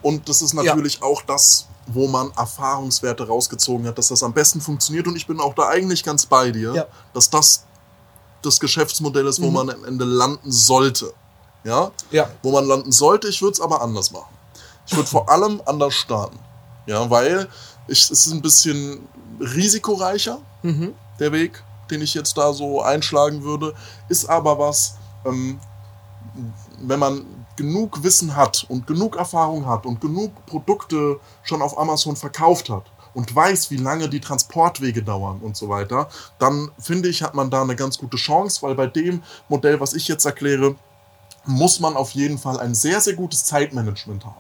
Und 0.04 0.28
das 0.30 0.42
ist 0.42 0.54
natürlich 0.54 1.02
auch 1.02 1.22
das, 1.24 1.66
wo 1.88 2.08
man 2.08 2.32
Erfahrungswerte 2.38 3.28
rausgezogen 3.28 3.88
hat, 3.88 3.98
dass 3.98 4.10
das 4.10 4.22
am 4.24 4.34
besten 4.34 4.62
funktioniert. 4.62 5.08
Und 5.08 5.16
ich 5.16 5.26
bin 5.28 5.40
auch 5.40 5.54
da 5.56 5.68
eigentlich 5.70 6.04
ganz 6.04 6.26
bei 6.26 6.52
dir, 6.52 6.74
Ja. 6.76 6.86
dass 7.14 7.30
das 7.30 7.66
das 8.42 8.60
Geschäftsmodell 8.60 9.26
ist, 9.28 9.42
wo 9.42 9.48
Mhm. 9.48 9.54
man 9.54 9.70
am 9.70 9.86
Ende 9.86 10.04
landen 10.06 10.52
sollte. 10.52 11.14
Ja? 11.64 11.92
Ja. 12.12 12.30
Wo 12.42 12.52
man 12.52 12.66
landen 12.66 12.92
sollte, 12.92 13.30
ich 13.30 13.42
würde 13.42 13.54
es 13.54 13.62
aber 13.62 13.82
anders 13.82 14.12
machen. 14.12 14.34
Ich 14.86 14.96
würde 14.96 15.08
vor 15.10 15.30
allem 15.30 15.62
anders 15.66 15.94
starten. 15.94 16.38
Ja, 16.86 17.10
weil 17.10 17.48
ich, 17.88 18.00
es 18.04 18.12
ist 18.12 18.32
ein 18.34 18.42
bisschen 18.42 19.08
risikoreicher, 19.40 20.40
Mhm. 20.62 20.94
der 21.20 21.32
Weg, 21.32 21.64
den 21.90 22.02
ich 22.02 22.14
jetzt 22.14 22.38
da 22.38 22.52
so 22.52 22.82
einschlagen 22.82 23.44
würde, 23.44 23.74
ist 24.10 24.30
aber 24.30 24.60
was, 24.60 24.96
ähm, 25.26 25.58
wenn 26.82 27.00
man 27.00 27.26
genug 27.56 28.04
Wissen 28.04 28.36
hat 28.36 28.66
und 28.70 28.88
genug 28.88 29.16
Erfahrung 29.18 29.66
hat 29.66 29.86
und 29.86 30.02
genug 30.02 30.46
Produkte 30.46 31.20
schon 31.44 31.62
auf 31.62 31.78
Amazon 31.78 32.16
verkauft 32.16 32.70
hat 32.70 32.84
und 33.14 33.36
weiß, 33.36 33.70
wie 33.72 33.78
lange 33.78 34.10
die 34.10 34.20
Transportwege 34.20 35.04
dauern 35.04 35.40
und 35.42 35.56
so 35.56 35.70
weiter, 35.70 36.10
dann 36.40 36.72
finde 36.80 37.10
ich, 37.10 37.22
hat 37.22 37.36
man 37.36 37.50
da 37.52 37.62
eine 37.62 37.76
ganz 37.76 37.98
gute 37.98 38.18
Chance, 38.18 38.62
weil 38.64 38.74
bei 38.76 38.88
dem 38.88 39.22
Modell, 39.50 39.80
was 39.80 39.94
ich 39.94 40.08
jetzt 40.08 40.26
erkläre, 40.26 40.76
muss 41.46 41.80
man 41.80 41.96
auf 41.96 42.12
jeden 42.12 42.38
Fall 42.38 42.60
ein 42.60 42.74
sehr, 42.74 43.02
sehr 43.02 43.14
gutes 43.14 43.46
Zeitmanagement 43.46 44.26
haben. 44.26 44.36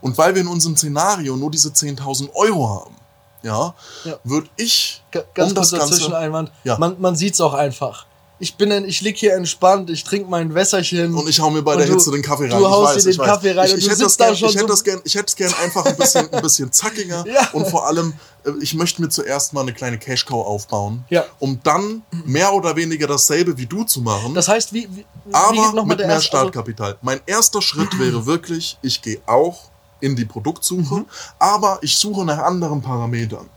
Und 0.00 0.16
weil 0.18 0.34
wir 0.34 0.42
in 0.42 0.48
unserem 0.48 0.76
Szenario 0.76 1.36
nur 1.36 1.50
diese 1.50 1.70
10.000 1.70 2.30
Euro 2.34 2.68
haben, 2.68 2.94
ja, 3.42 3.74
Ja. 4.04 4.14
würde 4.24 4.48
ich 4.56 5.02
G- 5.10 5.20
Ganz 5.34 5.50
um 5.50 5.56
kurz 5.56 5.70
das 5.70 5.78
Ganze- 5.80 5.94
dazwischen 5.94 6.14
Einwand. 6.14 6.52
Ja. 6.64 6.76
Man, 6.78 7.00
man 7.00 7.16
sieht's 7.16 7.40
auch 7.40 7.54
einfach. 7.54 8.06
Ich 8.40 8.54
bin, 8.56 8.70
in- 8.70 8.84
ich 8.84 9.00
lieg 9.00 9.16
hier 9.16 9.34
entspannt, 9.34 9.90
ich 9.90 10.04
trinke 10.04 10.30
mein 10.30 10.54
Wässerchen. 10.54 11.12
Und 11.14 11.28
ich 11.28 11.40
hau 11.40 11.50
mir 11.50 11.62
bei 11.62 11.72
Und 11.72 11.78
der 11.78 11.88
du- 11.88 11.94
Hitze 11.94 12.12
den 12.12 12.22
Kaffee 12.22 12.46
du 12.48 12.54
rein. 12.54 12.64
haust 12.64 12.90
ich 12.98 13.04
weiß, 13.06 13.16
dir 13.16 13.22
den. 13.22 13.26
Kaffee 13.26 13.50
rein 13.52 13.66
ich, 13.66 13.72
und 13.72 13.78
ich 13.80 13.84
du 13.86 13.90
hätte 13.90 14.02
das 14.02 14.12
sitzt 14.12 14.20
da 14.20 14.24
gern, 14.26 14.36
schon 14.36 14.48
ich 14.50 14.54
hätte 14.54 14.62
so- 14.66 14.68
das 14.68 14.84
gern, 14.84 15.00
ich 15.04 15.14
hätte 15.16 15.24
es 15.26 15.36
gern 15.36 15.54
einfach 15.62 15.84
ein 15.86 15.96
bisschen, 15.96 16.32
ein 16.32 16.42
bisschen 16.42 16.72
zackiger. 16.72 17.24
Ja. 17.26 17.48
Und 17.52 17.66
vor 17.68 17.86
allem, 17.88 18.12
äh, 18.44 18.50
ich 18.60 18.74
möchte 18.74 19.02
mir 19.02 19.08
zuerst 19.08 19.52
mal 19.54 19.62
eine 19.62 19.72
kleine 19.72 19.98
Cash 19.98 20.24
Cow 20.24 20.46
aufbauen, 20.46 21.04
Ja. 21.10 21.24
um 21.40 21.58
dann 21.64 22.02
mehr 22.26 22.52
oder 22.54 22.76
weniger 22.76 23.08
dasselbe 23.08 23.56
wie 23.58 23.66
du 23.66 23.82
zu 23.82 24.00
machen. 24.02 24.34
das 24.34 24.46
heißt, 24.46 24.72
wie, 24.72 24.88
wie, 24.92 25.04
wie 25.26 25.34
aber 25.34 25.52
mal 25.72 25.84
mit 25.84 25.98
mehr 25.98 26.06
erste- 26.06 26.14
also- 26.14 26.20
Startkapital. 26.50 26.96
mein 27.02 27.20
erster 27.26 27.60
Schritt 27.60 27.98
wäre 27.98 28.24
wirklich, 28.24 28.78
ich 28.82 29.02
gehe 29.02 29.20
auch 29.26 29.62
in 30.00 30.14
die 30.14 30.24
Produktsuche, 30.24 30.94
Mhm. 30.94 31.06
aber 31.40 31.80
ich 31.82 31.96
suche 31.96 32.24
nach 32.24 32.38
anderen 32.38 32.80
Parametern. 32.82 33.48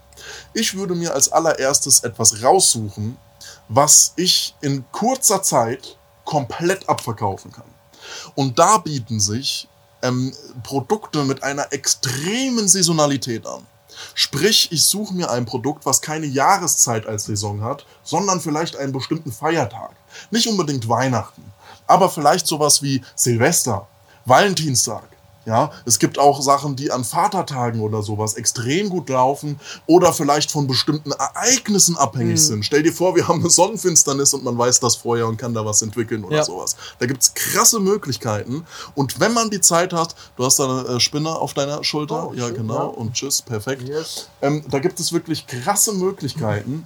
Ich 0.56 0.76
würde 0.76 0.96
mir 0.96 1.14
als 1.14 1.32
allererstes 1.32 2.00
etwas 2.04 2.42
raussuchen, 2.42 3.16
was 3.74 4.12
ich 4.18 4.54
in 4.60 4.84
kurzer 4.92 5.42
Zeit 5.42 5.98
komplett 6.26 6.90
abverkaufen 6.90 7.54
kann. 7.54 7.64
Und 8.36 8.60
da 8.60 8.80
bieten 8.80 9.20
sich 9.20 9.70
ähm, 10.02 10.34
Produkte 10.64 11.24
mit 11.24 11.44
einer 11.44 11.72
extremen 11.72 12.68
Saisonalität 12.68 13.48
an. 13.48 13.66
Sprich, 14.14 14.72
ich 14.72 14.84
suche 14.84 15.14
mir 15.14 15.30
ein 15.32 15.46
Produkt, 15.46 15.86
was 15.86 16.02
keine 16.02 16.26
Jahreszeit 16.26 17.06
als 17.08 17.26
Saison 17.26 17.62
hat, 17.62 17.86
sondern 18.04 18.42
vielleicht 18.42 18.76
einen 18.76 18.92
bestimmten 18.92 19.32
Feiertag. 19.32 19.92
Nicht 20.32 20.48
unbedingt 20.48 20.90
Weihnachten, 20.90 21.44
aber 21.88 22.10
vielleicht 22.10 22.48
sowas 22.48 22.82
wie 22.82 23.02
Silvester, 23.16 23.88
Valentinstag. 24.26 25.04
Ja, 25.46 25.72
es 25.86 25.98
gibt 25.98 26.20
auch 26.20 26.40
Sachen, 26.42 26.76
die 26.76 26.92
an 26.92 27.04
Vatertagen 27.04 27.82
oder 27.82 28.04
sowas 28.04 28.36
extrem 28.36 28.90
gut 28.90 29.10
laufen 29.10 29.60
oder 29.88 30.14
vielleicht 30.14 30.52
von 30.52 30.68
bestimmten 30.68 31.12
Ereignissen 31.12 31.98
abhängig 31.98 32.34
Mhm. 32.34 32.38
sind. 32.46 32.66
Stell 32.66 32.84
dir 32.84 32.94
vor, 32.94 33.16
wir 33.16 33.28
haben 33.28 33.40
eine 33.40 33.50
Sonnenfinsternis 33.50 34.36
und 34.36 34.44
man 34.44 34.56
weiß 34.56 34.80
das 34.82 34.96
vorher 34.98 35.26
und 35.28 35.38
kann 35.38 35.56
da 35.56 35.66
was 35.66 35.82
entwickeln 35.82 36.24
oder 36.24 36.38
Ja. 36.38 36.44
sowas. 36.44 36.76
Da 37.00 37.08
gibt's 37.08 37.34
krasse 37.34 37.80
Möglichkeiten. 37.80 38.68
Und 38.94 39.20
wenn 39.20 39.34
man 39.34 39.50
die 39.50 39.62
Zeit 39.62 39.94
hat, 39.94 40.14
du 40.38 40.46
hast 40.46 40.60
da 40.60 40.66
eine 40.66 40.88
äh, 40.96 41.00
Spinne 41.00 41.36
auf 41.36 41.56
deiner 41.56 41.84
Schulter, 41.84 42.28
Oh, 42.30 42.34
ja 42.36 42.46
schön, 42.48 42.58
genau, 42.58 42.74
ja. 42.76 42.82
und 42.84 43.14
tschüss, 43.14 43.42
perfekt. 43.42 43.82
Yes. 43.88 44.28
Ähm, 44.44 44.64
da 44.70 44.78
gibt 44.78 45.00
es 45.00 45.12
wirklich 45.12 45.48
krasse 45.48 45.94
Möglichkeiten, 45.94 46.84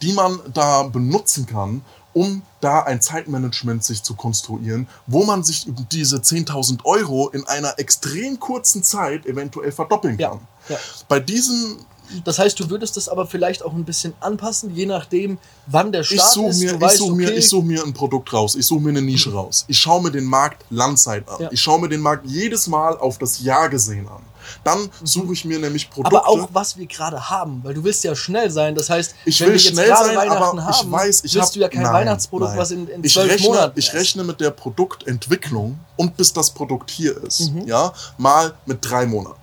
die 0.00 0.14
man 0.14 0.40
da 0.54 0.82
benutzen 0.84 1.44
kann, 1.46 1.82
um 2.16 2.40
da 2.62 2.80
ein 2.84 3.02
Zeitmanagement 3.02 3.84
sich 3.84 4.02
zu 4.02 4.14
konstruieren, 4.14 4.88
wo 5.06 5.24
man 5.24 5.44
sich 5.44 5.66
diese 5.92 6.16
10.000 6.16 6.82
Euro 6.86 7.28
in 7.28 7.46
einer 7.46 7.78
extrem 7.78 8.40
kurzen 8.40 8.82
Zeit 8.82 9.26
eventuell 9.26 9.70
verdoppeln 9.70 10.18
Ja, 10.18 10.30
kann. 10.30 10.40
ja. 10.70 10.76
Bei 11.08 11.20
diesen, 11.20 11.76
Das 12.24 12.38
heißt, 12.38 12.58
du 12.58 12.70
würdest 12.70 12.96
das 12.96 13.10
aber 13.10 13.26
vielleicht 13.26 13.62
auch 13.62 13.74
ein 13.74 13.84
bisschen 13.84 14.14
anpassen, 14.20 14.74
je 14.74 14.86
nachdem, 14.86 15.36
wann 15.66 15.92
der 15.92 16.00
ich 16.00 16.06
Start 16.14 16.32
suche 16.32 16.48
ist. 16.48 16.60
mir, 16.60 16.70
du 16.70 16.76
ich 16.76 16.80
weißt, 16.80 16.96
such 16.98 17.14
mir, 17.14 17.30
ich 17.36 17.48
such 17.50 17.62
mir 17.62 17.84
ein 17.84 17.92
Produkt 17.92 18.32
raus, 18.32 18.54
ich 18.54 18.64
suche 18.64 18.80
mir 18.80 18.88
eine 18.90 19.02
Nische 19.02 19.32
raus. 19.34 19.66
Ich 19.68 19.78
schaue 19.78 20.02
mir 20.02 20.10
den 20.10 20.24
Markt 20.24 20.64
Landzeit 20.70 21.28
an. 21.28 21.42
Ja. 21.42 21.48
Ich 21.52 21.60
schaue 21.60 21.80
mir 21.82 21.90
den 21.90 22.00
Markt 22.00 22.24
jedes 22.26 22.66
Mal 22.66 22.96
auf 22.96 23.18
das 23.18 23.40
Jahr 23.40 23.68
gesehen 23.68 24.08
an. 24.08 24.22
Dann 24.64 24.90
suche 25.02 25.32
ich 25.32 25.44
mir 25.44 25.58
nämlich 25.58 25.90
Produkte. 25.90 26.16
aber 26.16 26.28
auch 26.28 26.48
was 26.52 26.76
wir 26.76 26.86
gerade 26.86 27.30
haben, 27.30 27.60
weil 27.64 27.74
du 27.74 27.84
willst 27.84 28.04
ja 28.04 28.14
schnell 28.14 28.50
sein. 28.50 28.74
Das 28.74 28.90
heißt, 28.90 29.14
Ich 29.24 29.40
wenn 29.40 29.48
will 29.48 29.54
wir 29.54 29.60
jetzt 29.60 29.72
schnell 29.72 29.86
gerade 29.88 30.04
sein, 30.06 30.16
Weihnachten 30.16 30.58
aber 30.58 30.70
ich 30.70 30.76
haben, 30.78 30.92
weiß, 30.92 31.24
ich 31.24 31.34
wirst 31.34 31.46
hab- 31.48 31.52
du 31.54 31.60
ja 31.60 31.68
kein 31.68 31.82
nein, 31.82 31.92
Weihnachtsprodukt, 31.92 32.50
nein. 32.50 32.58
was 32.60 32.70
in, 32.70 32.88
in 32.88 33.04
ich 33.04 33.12
zwölf 33.14 33.30
rechne, 33.32 33.48
Monaten 33.48 33.78
Ich 33.78 33.92
rechne 33.92 34.24
mit 34.24 34.40
der 34.40 34.50
Produktentwicklung 34.50 35.78
und 35.96 36.16
bis 36.16 36.32
das 36.32 36.50
Produkt 36.50 36.90
hier 36.90 37.16
ist, 37.22 37.50
Mhm. 37.52 37.66
ja, 37.66 37.92
mal 38.18 38.54
mit 38.66 38.78
drei 38.88 39.06
Monaten. 39.06 39.40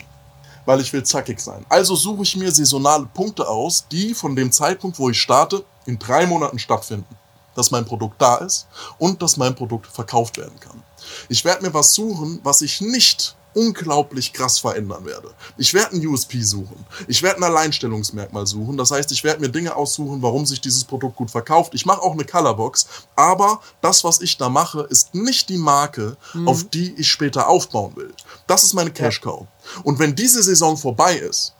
Weil 0.65 0.79
ich 0.79 0.93
will 0.93 1.03
zackig 1.03 1.39
sein. 1.41 1.65
Also 1.67 1.95
suche 1.95 2.24
ich 2.24 2.36
mir 2.38 2.50
saisonale 2.51 3.05
Punkte 3.13 3.48
aus, 3.48 3.86
die 3.91 4.13
von 4.13 4.36
dem 4.36 4.51
Zeitpunkt, 4.51 4.98
wo 4.98 5.10
ich 5.10 5.19
starte, 5.22 5.63
in 5.86 6.00
drei 6.00 6.25
Monaten 6.25 6.57
stattfinden. 6.57 7.17
Dass 7.55 7.69
mein 7.69 7.86
Produkt 7.86 8.19
da 8.22 8.38
ist 8.38 8.65
und 8.98 9.22
dass 9.22 9.38
mein 9.38 9.53
Produkt 9.53 9.86
verkauft 9.88 10.38
werden 10.38 10.57
kann. 10.60 10.81
Ich 11.29 11.43
werde 11.45 11.63
mir 11.63 11.74
was 11.74 11.93
suchen, 11.93 12.39
was 12.43 12.62
ich 12.62 12.79
nicht 12.81 13.36
unglaublich 13.53 14.33
krass 14.33 14.60
verändern 14.60 15.05
werde. 15.05 15.31
Ich 15.57 15.74
werde 15.74 15.95
ein 15.95 16.05
USP 16.05 16.41
suchen. 16.41 16.86
Ich 17.07 17.24
werde 17.24 17.38
ein 17.38 17.43
Alleinstellungsmerkmal 17.43 18.48
suchen. 18.48 18.77
Das 18.77 18.91
heißt, 18.91 19.12
ich 19.12 19.24
werde 19.24 19.41
mir 19.41 19.50
Dinge 19.50 19.75
aussuchen, 19.75 20.22
warum 20.22 20.45
sich 20.45 20.62
dieses 20.62 20.83
Produkt 20.83 21.15
gut 21.15 21.31
verkauft. 21.31 21.74
Ich 21.74 21.86
mache 21.86 22.01
auch 22.01 22.13
eine 22.13 22.25
Colorbox, 22.25 22.88
aber 23.15 23.62
das, 23.81 24.03
was 24.03 24.22
ich 24.22 24.38
da 24.38 24.50
mache, 24.50 24.81
ist 24.89 25.13
nicht 25.13 25.50
die 25.50 25.57
Marke, 25.57 26.17
auf 26.45 26.63
die 26.63 26.93
ich 26.98 27.10
später 27.10 27.48
aufbauen 27.48 27.95
will. 27.95 28.13
Das 28.48 28.63
ist 28.63 28.74
meine 28.74 28.91
Cash 28.91 29.22
Cow. 29.22 29.48
Und 29.83 30.00
wenn 30.00 30.15
diese 30.15 30.43
Saison 30.43 30.77
vorbei 30.77 31.15
ist 31.15 31.53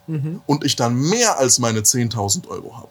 und 0.48 0.64
ich 0.64 0.76
dann 0.76 0.96
mehr 0.96 1.38
als 1.38 1.60
meine 1.60 1.82
10.000 1.82 2.48
Euro 2.48 2.78
habe, 2.78 2.90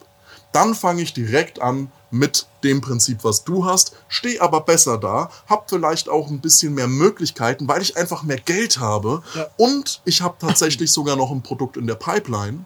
dann 0.52 0.75
fange 0.75 1.02
ich 1.02 1.12
direkt 1.14 1.61
an 1.61 1.90
mit 2.11 2.47
dem 2.62 2.80
Prinzip, 2.82 3.25
was 3.25 3.42
du 3.44 3.64
hast, 3.64 3.97
stehe 4.09 4.40
aber 4.42 4.61
besser 4.61 4.99
da, 4.99 5.30
habe 5.47 5.64
vielleicht 5.66 6.09
auch 6.11 6.28
ein 6.28 6.40
bisschen 6.40 6.75
mehr 6.75 6.87
Möglichkeiten, 6.88 7.66
weil 7.68 7.80
ich 7.80 7.97
einfach 7.97 8.23
mehr 8.23 8.38
Geld 8.38 8.78
habe 8.78 9.23
Ja. 9.35 9.47
und 9.56 10.02
ich 10.04 10.21
habe 10.21 10.37
tatsächlich 10.38 10.92
sogar 10.92 11.16
noch 11.16 11.30
ein 11.30 11.42
Produkt 11.42 11.76
in 11.78 11.87
der 11.87 11.94
Pipeline, 11.94 12.64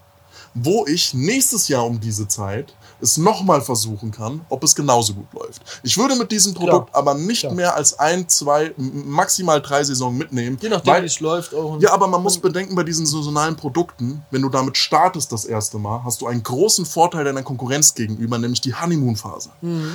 wo 0.54 0.84
ich 0.86 1.14
nächstes 1.14 1.68
Jahr 1.68 1.86
um 1.86 2.00
diese 2.00 2.26
Zeit 2.28 2.74
es 3.00 3.16
nochmal 3.18 3.60
versuchen 3.60 4.10
kann, 4.10 4.40
ob 4.48 4.64
es 4.64 4.74
genauso 4.74 5.14
gut 5.14 5.32
läuft. 5.34 5.62
Ich 5.82 5.98
würde 5.98 6.16
mit 6.16 6.30
diesem 6.30 6.54
Produkt 6.54 6.94
aber 6.94 7.14
nicht 7.14 7.40
Klar. 7.40 7.52
mehr 7.54 7.74
als 7.76 7.98
ein, 7.98 8.28
zwei, 8.28 8.72
maximal 8.76 9.60
drei 9.60 9.84
Saisonen 9.84 10.16
mitnehmen. 10.16 10.58
Je 10.60 10.68
nachdem, 10.68 10.92
weil- 10.92 11.02
wie 11.02 11.06
es 11.06 11.20
läuft. 11.20 11.54
Auch 11.54 11.80
ja, 11.80 11.92
aber 11.92 12.06
man 12.06 12.22
muss 12.22 12.38
bedenken, 12.38 12.74
bei 12.74 12.82
diesen 12.84 13.04
saisonalen 13.06 13.56
Produkten, 13.56 14.22
wenn 14.30 14.42
du 14.42 14.48
damit 14.48 14.76
startest 14.76 15.32
das 15.32 15.44
erste 15.44 15.78
Mal, 15.78 16.02
hast 16.04 16.20
du 16.20 16.26
einen 16.26 16.42
großen 16.42 16.86
Vorteil 16.86 17.24
deiner 17.24 17.42
Konkurrenz 17.42 17.94
gegenüber, 17.94 18.38
nämlich 18.38 18.60
die 18.60 18.74
Honeymoon-Phase. 18.74 19.50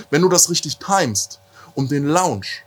Wenn 0.10 0.22
du 0.22 0.30
das 0.30 0.50
richtig 0.50 0.78
timest 0.78 1.40
und 1.76 1.90
den 1.92 2.06
Launch 2.08 2.64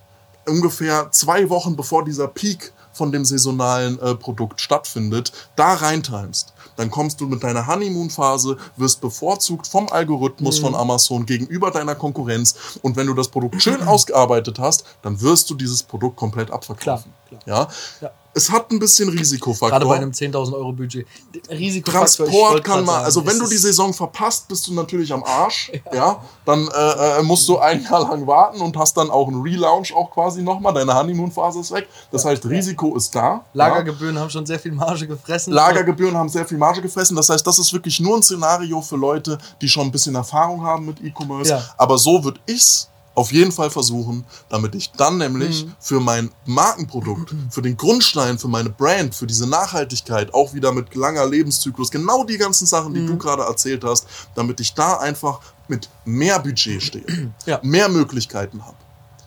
ungefähr 0.47 1.11
zwei 1.11 1.49
Wochen 1.51 1.77
bevor 1.77 2.05
dieser 2.05 2.29
Peak 2.29 2.73
von 2.93 3.11
dem 3.13 3.25
saisonalen 3.25 3.99
äh, 4.01 4.15
Produkt 4.15 4.61
stattfindet, 4.61 5.33
da 5.57 5.75
reintimest, 5.75 6.54
dann 6.77 6.91
kommst 6.91 7.21
du 7.21 7.27
mit 7.27 7.43
deiner 7.43 7.67
Honeymoon-Phase, 7.67 8.57
wirst 8.77 9.01
bevorzugt 9.01 9.67
vom 9.67 9.89
Algorithmus 9.89 10.59
von 10.59 10.75
Amazon 10.75 11.27
gegenüber 11.27 11.71
deiner 11.71 11.95
Konkurrenz 11.95 12.55
und 12.83 12.97
wenn 12.97 13.07
du 13.07 13.15
das 13.15 13.29
Produkt 13.29 13.63
schön 13.63 13.83
ausgearbeitet 13.87 14.59
hast, 14.59 14.85
dann 15.03 15.21
wirst 15.21 15.51
du 15.51 15.55
dieses 15.55 15.83
Produkt 15.83 16.17
komplett 16.17 16.51
abverkaufen. 16.51 17.13
Klar, 17.29 17.41
Ja? 17.47 17.69
Ja. 18.01 18.11
Es 18.37 18.51
hat 18.51 18.73
ein 18.73 18.81
bisschen 18.81 19.09
Risikofaktor. 19.09 19.79
Gerade 19.79 19.87
bei 19.87 19.97
einem 19.97 20.11
10.000 20.11 20.55
Euro 20.55 20.73
Budget. 20.73 21.07
Risikofaktor. 21.49 22.27
Transport 22.27 22.65
kann 22.65 22.85
sagen, 22.85 23.05
also 23.05 23.25
wenn 23.25 23.39
du 23.39 23.47
die 23.47 23.57
Saison 23.57 23.95
verpasst, 23.95 24.49
bist 24.49 24.67
du 24.67 24.75
natürlich 24.75 25.13
am 25.13 25.23
Arsch, 25.23 25.71
ja, 25.95 26.21
dann 26.45 26.67
äh, 26.67 27.21
äh, 27.21 27.23
musst 27.23 27.49
du 27.49 27.59
ein 27.59 27.83
Jahr 27.85 28.01
lang 28.01 28.27
warten 28.27 28.61
und 28.61 28.77
hast 28.77 28.97
dann 28.97 29.09
auch 29.11 29.29
einen 29.29 29.41
Relaunch 29.41 29.95
auch 29.95 30.11
quasi 30.11 30.43
nochmal, 30.43 30.75
deine 30.75 30.95
Honeymoon-Phase 30.95 31.61
ist 31.61 31.71
weg, 31.71 31.87
das 32.11 32.25
heißt 32.25 32.45
Risiko 32.47 32.97
ist 32.97 33.15
da. 33.15 33.21
ja. 33.21 33.45
Lagergebühren 33.53 34.19
haben 34.19 34.31
schon 34.31 34.47
sehr 34.47 34.59
viel 34.59 34.73
Marge 34.73 35.07
gefressen. 35.07 35.53
Lagergebühren 35.53 36.17
haben 36.17 36.29
sehr 36.29 36.45
viel 36.45 36.54
Marge 36.57 36.83
gefressen. 36.83 37.17
Das 37.17 37.29
heißt, 37.29 37.47
das 37.47 37.59
ist 37.59 37.73
wirklich 37.73 38.01
nur 38.01 38.17
ein 38.17 38.23
Szenario 38.23 38.81
für 38.83 38.97
Leute, 38.97 39.39
die 39.61 39.69
schon 39.69 39.87
ein 39.89 39.93
bisschen 39.93 40.15
Erfahrung 40.15 40.63
haben 40.63 40.87
mit 40.87 41.03
E-Commerce. 41.03 41.51
Ja. 41.51 41.63
Aber 41.77 41.99
so 41.99 42.23
würde 42.25 42.41
ich's 42.47 42.89
auf 43.17 43.31
jeden 43.31 43.53
Fall 43.53 43.71
versuchen, 43.71 44.25
damit 44.49 44.75
ich 44.75 44.91
dann 44.91 45.19
nämlich 45.19 45.65
Mhm. 45.67 45.73
für 45.79 46.01
mein 46.01 46.31
Markenprodukt, 46.47 47.33
für 47.51 47.63
den 47.63 47.77
Grundstein, 47.77 48.39
für 48.41 48.49
meine 48.49 48.71
Brand, 48.71 49.15
für 49.15 49.27
diese 49.29 49.47
Nachhaltigkeit, 49.49 50.35
auch 50.35 50.53
wieder 50.53 50.73
mit 50.73 50.95
langer 50.97 51.25
Lebenszyklus, 51.25 51.93
genau 51.93 52.25
die 52.25 52.39
ganzen 52.39 52.67
Sachen, 52.67 52.93
die 52.93 53.01
Mhm. 53.01 53.07
du 53.07 53.19
gerade 53.19 53.43
erzählt 53.45 53.85
hast, 53.85 54.07
damit 54.35 54.59
ich 54.59 54.75
da 54.75 54.97
einfach 54.97 55.39
mit 55.69 55.89
mehr 56.05 56.41
Budget 56.41 56.83
stehe, 56.83 57.33
Ja. 57.47 57.61
mehr 57.63 57.89
Möglichkeiten 57.89 58.65
habe. 58.65 58.77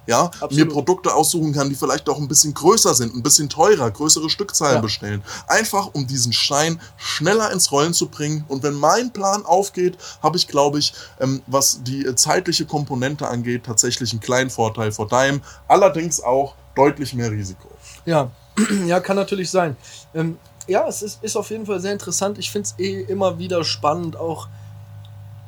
Ja, 0.07 0.25
Absolut. 0.25 0.53
mir 0.53 0.65
Produkte 0.67 1.13
aussuchen 1.13 1.53
kann, 1.53 1.69
die 1.69 1.75
vielleicht 1.75 2.07
auch 2.09 2.17
ein 2.17 2.27
bisschen 2.27 2.53
größer 2.53 2.95
sind, 2.95 3.13
ein 3.13 3.21
bisschen 3.21 3.49
teurer, 3.49 3.91
größere 3.91 4.29
Stückzahlen 4.29 4.75
Ja. 4.77 4.81
bestellen. 4.81 5.21
Einfach 5.47 5.89
um 5.93 6.07
diesen 6.07 6.31
Stein 6.33 6.81
schneller 6.95 7.51
ins 7.51 7.71
Rollen 7.71 7.93
zu 7.93 8.07
bringen. 8.07 8.45
Und 8.47 8.63
wenn 8.63 8.73
mein 8.73 9.11
Plan 9.11 9.45
aufgeht, 9.45 9.97
habe 10.23 10.37
ich, 10.37 10.47
glaube 10.47 10.79
ich, 10.79 10.93
ähm, 11.19 11.41
was 11.45 11.83
die 11.83 12.05
äh, 12.05 12.15
zeitliche 12.15 12.65
Komponente 12.65 13.27
angeht, 13.27 13.65
tatsächlich 13.65 14.11
einen 14.11 14.21
kleinen 14.21 14.49
Vorteil 14.49 14.91
vor 14.91 15.07
deinem. 15.07 15.41
Allerdings 15.67 16.21
auch 16.23 16.55
deutlich 16.75 17.13
mehr 17.13 17.29
Risiko. 17.31 17.67
Ja, 18.05 18.31
ja, 18.85 18.99
kann 19.01 19.17
natürlich 19.17 19.51
sein. 19.51 19.75
Ähm, 20.15 20.37
ja, 20.67 20.87
es 20.87 21.01
ist, 21.01 21.21
ist 21.23 21.35
auf 21.35 21.49
jeden 21.49 21.65
Fall 21.65 21.79
sehr 21.81 21.91
interessant. 21.93 22.37
Ich 22.37 22.49
finde 22.51 22.69
es 22.69 22.79
eh 22.83 23.01
immer 23.03 23.39
wieder 23.39 23.63
spannend, 23.63 24.15
auch 24.17 24.47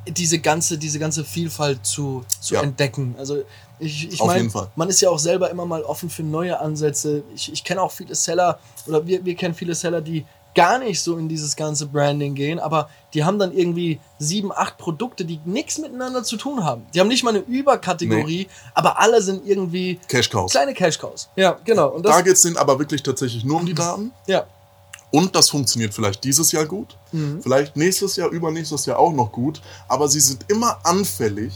diese 0.08 0.40
ganze, 0.40 0.78
diese 0.78 1.00
ganze 1.00 1.24
Vielfalt 1.24 1.86
zu, 1.86 2.24
zu 2.40 2.56
Ja. 2.56 2.62
entdecken. 2.62 3.16
Also 3.18 3.44
ich, 3.80 4.12
ich 4.12 4.24
meine, 4.24 4.50
man 4.76 4.90
ist 4.90 5.02
ja 5.02 5.10
auch 5.10 5.20
selber 5.20 5.50
immer 5.50 5.66
mal 5.66 5.84
offen 5.84 6.10
für 6.10 6.24
neue 6.24 6.60
Ansätze. 6.60 7.24
Ich, 7.36 7.52
ich 7.54 7.64
kenne 7.64 7.82
auch 7.82 7.92
viele 7.92 8.16
Seller, 8.16 8.60
oder 8.88 9.06
wir, 9.06 9.24
wir 9.24 9.36
kennen 9.36 9.54
viele 9.56 9.76
Seller, 9.76 10.02
die 10.02 10.26
gar 10.56 10.80
nicht 10.80 11.00
so 11.02 11.16
in 11.18 11.30
dieses 11.30 11.56
ganze 11.56 11.86
Branding 11.86 12.34
gehen, 12.34 12.60
aber 12.60 12.90
die 13.14 13.24
haben 13.24 13.38
dann 13.38 13.54
irgendwie 13.56 14.00
sieben, 14.18 14.52
acht 14.52 14.78
Produkte, 14.80 15.24
die 15.24 15.40
nichts 15.46 15.78
miteinander 15.78 16.24
zu 16.24 16.38
tun 16.38 16.66
haben. 16.66 16.86
Die 16.94 17.00
haben 17.00 17.08
nicht 17.08 17.24
mal 17.24 17.30
eine 17.30 17.40
Überkategorie, 17.40 18.48
aber 18.74 19.00
alle 19.00 19.22
sind 19.22 19.46
irgendwie 19.46 20.00
Cash 20.08 20.30
Cows. 20.30 20.52
kleine 20.52 20.74
Cash-Cows. 20.74 21.30
Ja, 21.36 21.58
genau. 21.64 21.90
Und 21.90 22.04
das, 22.04 22.16
Da 22.16 22.22
geht 22.22 22.34
es 22.34 22.42
denen 22.42 22.58
aber 22.58 22.80
wirklich 22.80 23.04
tatsächlich 23.04 23.46
nur 23.46 23.58
um 23.58 23.66
die 23.66 23.76
Daten. 23.76 24.12
ja, 24.26 24.46
Und 25.12 25.36
das 25.36 25.50
funktioniert 25.50 25.94
vielleicht 25.94 26.24
dieses 26.24 26.52
Jahr 26.52 26.66
gut, 26.66 26.98
Mhm. 27.12 27.42
vielleicht 27.42 27.76
nächstes 27.76 28.16
Jahr, 28.16 28.30
übernächstes 28.30 28.86
Jahr 28.86 29.00
auch 29.00 29.12
noch 29.14 29.32
gut, 29.32 29.62
aber 29.88 30.08
sie 30.08 30.20
sind 30.20 30.46
immer 30.50 30.80
anfällig 30.84 31.54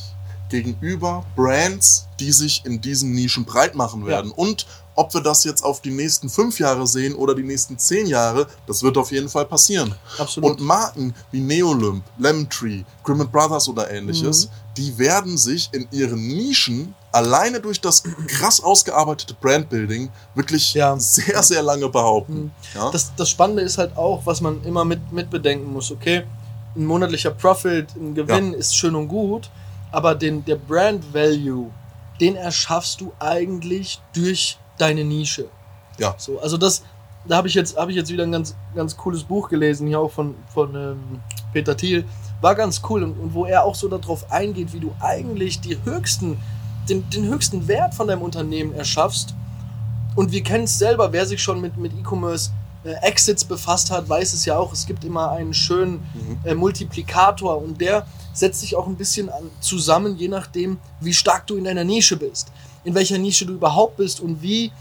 gegenüber 0.54 1.26
Brands, 1.36 2.08
die 2.20 2.32
sich 2.32 2.64
in 2.66 2.80
diesen 2.80 3.12
Nischen 3.14 3.44
breit 3.44 3.74
machen 3.74 4.06
werden. 4.06 4.32
Und 4.32 4.68
ob 4.96 5.12
wir 5.16 5.22
das 5.22 5.44
jetzt 5.44 5.64
auf 5.64 5.82
die 5.82 5.90
nächsten 5.90 6.30
fünf 6.30 6.60
Jahre 6.60 6.86
sehen 6.86 7.16
oder 7.16 7.34
die 7.34 7.42
nächsten 7.42 7.80
zehn 7.80 8.06
Jahre, 8.06 8.46
das 8.68 8.84
wird 8.84 8.96
auf 9.00 9.12
jeden 9.12 9.28
Fall 9.30 9.46
passieren. 9.46 9.96
Absolut. 10.20 10.52
Und 10.52 10.60
Marken 10.62 11.16
wie 11.32 11.40
Neolymp, 11.42 12.04
Lemon 12.20 12.48
Tree, 12.48 12.84
Grimmett 13.04 13.32
Brothers 13.32 13.68
oder 13.68 13.90
ähnliches, 13.90 14.46
Mhm. 14.46 14.50
die 14.78 14.98
werden 15.00 15.38
sich 15.40 15.70
in 15.74 15.88
ihren 15.92 16.22
Nischen 16.28 16.94
alleine 17.12 17.60
durch 17.60 17.82
das 17.82 18.04
krass 18.28 18.62
ausgearbeitete 18.62 19.34
Brandbuilding 19.42 20.10
wirklich 20.36 20.76
Ja. 20.76 20.96
sehr, 21.00 21.42
sehr 21.42 21.64
lange 21.64 21.90
behaupten. 21.90 22.52
Ja? 22.76 22.92
das, 22.92 23.12
das 23.16 23.30
Spannende 23.32 23.64
ist 23.64 23.80
halt 23.80 23.98
auch, 23.98 24.22
was 24.26 24.42
man 24.42 24.64
immer 24.64 24.86
mit, 24.86 25.12
mit 25.12 25.32
bedenken 25.32 25.74
muss, 25.74 25.90
okay, 25.90 26.24
ein 26.76 26.86
monatlicher 26.86 27.32
Profit, 27.32 27.88
ein 27.96 28.14
Gewinn 28.14 28.54
ist 28.54 28.76
schön 28.76 28.96
und 28.96 29.08
gut, 29.08 29.50
aber 29.94 30.16
den, 30.16 30.44
der 30.44 30.56
Brand 30.56 31.14
Value, 31.14 31.70
den 32.20 32.36
erschaffst 32.36 33.00
du 33.00 33.14
eigentlich 33.20 34.02
durch 34.14 34.58
deine 34.78 35.04
Nische. 35.04 35.46
Ja. 36.00 36.16
So, 36.18 36.40
also 36.40 36.58
das, 36.58 36.84
da 37.26 37.38
habe 37.38 37.48
ich, 37.48 37.54
jetzt, 37.54 37.78
hab 37.78 37.90
ich 37.90 37.96
jetzt 37.96 38.12
wieder 38.12 38.24
ein 38.24 38.32
ganz, 38.32 38.56
ganz 38.76 38.98
cooles 38.98 39.24
Buch 39.24 39.50
gelesen, 39.50 39.88
hier 39.88 40.00
auch 40.00 40.12
von, 40.12 40.34
von 40.52 40.76
ähm, 40.76 41.22
Peter 41.54 41.78
Thiel. 41.78 42.06
War 42.42 42.56
ganz 42.56 42.82
cool 42.90 43.04
und, 43.04 43.20
und 43.20 43.34
wo 43.36 43.46
er 43.46 43.64
auch 43.64 43.76
so 43.76 43.88
darauf 43.88 44.32
eingeht, 44.32 44.74
wie 44.74 44.80
du 44.80 44.94
eigentlich 45.00 45.62
die 45.62 45.78
höchsten, 45.86 46.42
den, 46.90 47.08
den 47.12 47.26
höchsten 47.26 47.68
Wert 47.68 47.94
von 47.94 48.08
deinem 48.08 48.24
Unternehmen 48.24 48.74
erschaffst. 48.74 49.36
Und 50.16 50.32
wir 50.32 50.42
kennen 50.42 50.64
es 50.64 50.80
selber, 50.80 51.14
wer 51.14 51.28
sich 51.28 51.42
schon 51.42 51.62
mit, 51.62 51.78
mit 51.78 51.94
E-Commerce 51.94 52.50
Exits 52.84 53.46
befasst 53.46 53.92
hat, 53.92 54.10
weiß 54.10 54.34
es 54.34 54.46
ja 54.46 54.58
auch, 54.58 54.74
es 54.74 54.86
gibt 54.86 55.04
immer 55.04 55.32
einen 55.32 55.54
schönen 55.54 56.06
äh, 56.44 56.54
Multiplikator 56.54 57.62
und 57.62 57.80
der 57.80 58.06
setzt 58.34 58.62
sich 58.62 58.76
auch 58.76 58.88
ein 58.88 58.96
bisschen 58.96 59.30
zusammen, 59.62 60.18
je 60.18 60.28
nachdem, 60.28 60.80
wie 61.00 61.14
stark 61.14 61.48
du 61.48 61.56
in 61.56 61.64
deiner 61.64 61.84
Nische 61.84 62.18
bist, 62.18 62.52
in 62.84 62.96
welcher 62.96 63.18
Nische 63.18 63.46
du 63.46 63.54
überhaupt 63.54 63.98
bist 63.98 64.20
und 64.20 64.42
wie, 64.42 64.72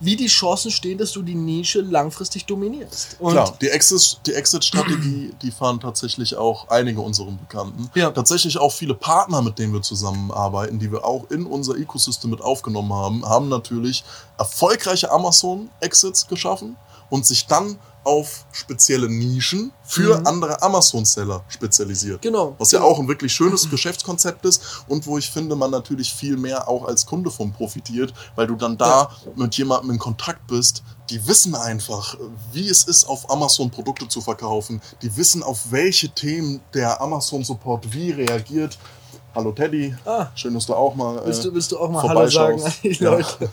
wie 0.00 0.16
die 0.16 0.26
Chancen 0.26 0.70
stehen, 0.70 0.96
dass 0.96 1.12
du 1.12 1.22
die 1.22 1.34
Nische 1.34 1.82
langfristig 1.82 2.46
dominierst. 2.46 3.16
Und 3.20 3.32
Klar, 3.32 3.54
die 3.60 3.68
Exit-Strategie, 3.68 5.34
die 5.42 5.50
fahren 5.50 5.78
tatsächlich 5.78 6.34
auch 6.36 6.68
einige 6.68 7.02
unserer 7.02 7.30
Bekannten. 7.30 7.90
Ja. 7.94 8.10
Tatsächlich 8.10 8.58
auch 8.58 8.72
viele 8.72 8.94
Partner, 8.94 9.42
mit 9.42 9.58
denen 9.58 9.74
wir 9.74 9.82
zusammenarbeiten, 9.82 10.78
die 10.78 10.90
wir 10.90 11.04
auch 11.04 11.30
in 11.30 11.44
unser 11.44 11.76
Ecosystem 11.76 12.30
mit 12.30 12.40
aufgenommen 12.40 12.94
haben, 12.94 13.24
haben 13.26 13.48
natürlich 13.50 14.02
erfolgreiche 14.38 15.10
Amazon-Exits 15.12 16.26
geschaffen 16.26 16.76
und 17.10 17.26
sich 17.26 17.46
dann 17.46 17.78
auf 18.02 18.46
spezielle 18.52 19.10
Nischen 19.10 19.72
für 19.84 20.18
Mhm. 20.20 20.26
andere 20.26 20.62
Amazon-Seller 20.62 21.44
spezialisiert. 21.48 22.22
Genau, 22.22 22.54
Was 22.58 22.72
ja 22.72 22.78
genau. 22.78 22.92
auch 22.92 22.98
ein 22.98 23.08
wirklich 23.08 23.30
schönes 23.32 23.68
Geschäftskonzept 23.68 24.46
ist 24.46 24.62
und 24.88 25.06
wo 25.06 25.18
ich 25.18 25.28
finde, 25.30 25.54
man 25.54 25.70
natürlich 25.70 26.10
viel 26.14 26.38
mehr 26.38 26.66
auch 26.66 26.86
als 26.86 27.04
Kunde 27.04 27.30
von 27.30 27.52
profitiert, 27.52 28.14
weil 28.36 28.46
du 28.46 28.56
dann 28.56 28.78
da 28.78 29.10
mit 29.36 29.54
jemandem 29.56 29.90
in 29.90 29.98
Kontakt 29.98 30.46
bist, 30.46 30.82
die 31.10 31.26
wissen 31.26 31.54
einfach, 31.54 32.16
wie 32.52 32.68
es 32.70 32.84
ist, 32.84 33.04
auf 33.04 33.28
Amazon 33.30 33.70
Produkte 33.70 34.08
zu 34.08 34.22
verkaufen. 34.22 34.80
Die 35.02 35.14
wissen, 35.18 35.42
auf 35.42 35.70
welche 35.70 36.08
Themen 36.08 36.60
der 36.72 37.02
Amazon-Support 37.02 37.92
wie 37.92 38.12
reagiert. 38.12 38.78
Hallo 39.34 39.52
Teddy, 39.52 39.94
Ah. 40.04 40.26
schön, 40.34 40.54
dass 40.54 40.66
du 40.66 40.74
auch 40.74 40.94
mal. 40.94 41.18
äh, 41.18 41.26
Willst 41.26 41.44
du, 41.44 41.54
willst 41.54 41.70
du 41.70 41.78
auch 41.78 41.88
mal 41.90 42.02
Hallo 42.02 42.26
sagen 42.28 42.60
an 42.64 42.72
die 42.82 42.88
Ja. 42.92 43.10
Leute? 43.12 43.48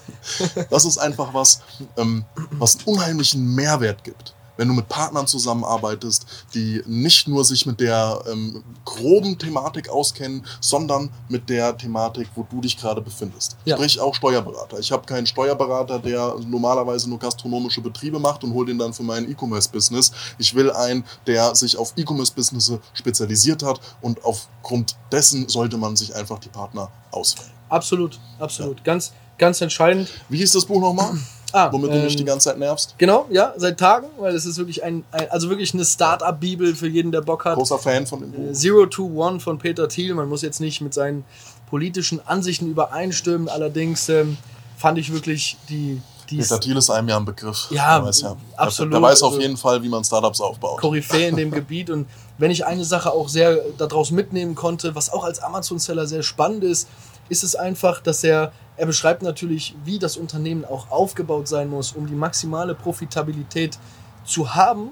Das 0.70 0.86
ist 0.86 0.98
einfach 0.98 1.34
was, 1.34 1.62
ähm, 1.98 2.26
was 2.52 2.78
einen 2.78 2.86
unheimlichen 2.88 3.54
Mehrwert 3.54 4.04
gibt. 4.04 4.34
Wenn 4.58 4.68
du 4.68 4.74
mit 4.74 4.90
Partnern 4.90 5.28
zusammenarbeitest, 5.28 6.26
die 6.54 6.84
nicht 6.86 7.28
nur 7.28 7.46
sich 7.46 7.66
mit 7.66 7.80
der 7.80 8.22
ähm, 8.32 8.64
groben 8.86 9.38
Thematik 9.38 9.90
auskennen, 9.90 10.46
sondern 10.60 11.10
mit 11.30 11.50
der 11.50 11.78
Thematik, 11.78 12.28
wo 12.36 12.46
du 12.50 12.62
dich 12.62 12.78
gerade 12.78 13.02
befindest. 13.02 13.56
Ja. 13.66 13.78
Sprich 13.78 14.00
auch 14.00 14.16
Steuerberater. 14.16 14.80
Ich 14.80 14.92
habe 14.92 15.06
keinen 15.06 15.28
Steuerberater, 15.28 16.00
der 16.00 16.36
normalerweise 16.46 17.10
nur 17.10 17.20
gastronomische 17.20 17.82
Betriebe 17.82 18.20
macht 18.20 18.44
und 18.44 18.54
hol 18.54 18.66
den 18.66 18.78
dann 18.78 18.94
für 18.94 19.04
mein 19.04 19.30
E-Commerce-Business. 19.30 20.12
Ich 20.38 20.56
will 20.56 20.72
einen, 20.72 21.04
der 21.28 21.56
sich 21.56 21.78
auf 21.78 21.94
E-Commerce-Business 21.96 22.74
spezialisiert 22.94 23.64
hat 23.64 23.80
und 24.02 24.24
aufgrund 24.26 24.96
dessen 25.12 25.48
sollte 25.48 25.78
man 25.78 25.96
sich 25.96 26.16
einfach 26.16 26.40
die 26.40 26.50
Partner 26.50 26.90
auswählen. 27.12 27.52
Absolut, 27.70 28.20
absolut. 28.40 28.84
Ganz, 28.84 29.14
ganz 29.38 29.62
entscheidend. 29.62 30.10
Wie 30.30 30.38
hieß 30.38 30.54
das 30.54 30.66
Buch 30.66 30.82
nochmal? 30.82 31.18
Ah, 31.54 31.72
Womit 31.72 31.92
du 31.92 31.96
mich 32.00 32.14
ähm, 32.14 32.18
die 32.18 32.26
ganze 32.26 32.50
Zeit 32.50 32.60
nervst? 32.60 32.96
Genau, 32.98 33.26
ja, 33.30 33.54
seit 33.56 33.80
Tagen, 33.80 34.08
weil 34.20 34.36
es 34.36 34.46
ist 34.46 34.58
wirklich 34.58 34.84
ein, 34.84 35.06
ein 35.12 35.30
also 35.32 35.50
wirklich 35.50 35.74
eine 35.74 35.86
Start-up-Bibel 35.86 36.76
für 36.76 36.88
jeden, 36.88 37.12
der 37.12 37.22
Bock 37.22 37.46
hat. 37.46 37.56
Großer 37.56 37.80
Fan 37.80 38.06
von 38.06 38.20
dem 38.20 38.34
Äh, 38.34 38.38
Buch. 38.38 38.54
Zero 38.54 38.86
to 38.86 39.06
One 39.06 39.40
von 39.40 39.58
Peter 39.58 39.88
Thiel. 39.88 40.14
Man 40.14 40.28
muss 40.28 40.42
jetzt 40.42 40.60
nicht 40.60 40.82
mit 40.82 40.94
seinen 40.94 41.24
politischen 41.70 42.26
Ansichten 42.28 42.70
übereinstimmen. 42.70 43.48
Allerdings 43.50 44.10
ähm, 44.10 44.38
fand 44.78 44.98
ich 44.98 45.14
wirklich 45.14 45.58
die, 45.70 46.02
die 46.30 46.38
Peter 46.38 46.60
Thiel 46.60 46.76
ist 46.78 46.90
einem 46.90 47.08
ja 47.10 47.18
ein 47.18 47.26
Begriff. 47.26 47.68
Ja, 47.72 48.04
weiß 48.04 48.22
ja. 48.22 48.36
absolut. 48.58 48.94
Der, 48.94 49.00
der 49.00 49.10
weiß 49.10 49.24
auf 49.24 49.32
Also- 49.32 49.42
jeden 49.42 49.58
Fall, 49.58 49.82
wie 49.84 49.90
man 49.90 50.04
Startups 50.04 50.42
aufbaut. 50.42 50.82
Koryphäe 50.82 51.30
in 51.30 51.38
dem 51.38 51.52
Gebiet. 51.52 51.90
Und 51.90 52.08
wenn 52.38 52.52
ich 52.52 52.66
eine 52.66 52.84
Sache 52.84 53.12
auch 53.12 53.30
sehr 53.30 53.58
daraus 53.78 54.12
mitnehmen 54.12 54.54
konnte, 54.56 54.96
was 54.96 55.12
auch 55.12 55.24
als 55.24 55.40
Amazon-Seller 55.40 56.08
sehr 56.08 56.24
spannend 56.24 56.64
ist, 56.66 56.88
ist 57.30 57.44
es 57.44 57.56
einfach, 57.56 58.02
dass 58.02 58.24
er, 58.24 58.52
er 58.76 58.86
beschreibt 58.86 59.22
natürlich, 59.22 59.76
wie 59.84 60.00
das 60.00 60.18
Unternehmen 60.18 60.66
auch 60.66 60.92
aufgebaut 60.92 61.48
sein 61.48 61.70
muss, 61.70 61.92
um 61.92 62.08
die 62.08 62.16
maximale 62.16 62.76
Profitabilität 62.76 63.78
zu 64.26 64.56
haben. 64.56 64.92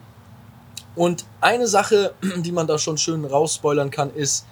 Und 0.96 1.26
eine 1.42 1.68
Sache, 1.68 2.14
die 2.38 2.52
man 2.52 2.68
da 2.68 2.78
schon 2.78 2.98
schön 2.98 3.26
rausspoilern 3.26 3.92
kann, 3.92 4.14
ist, 4.14 4.46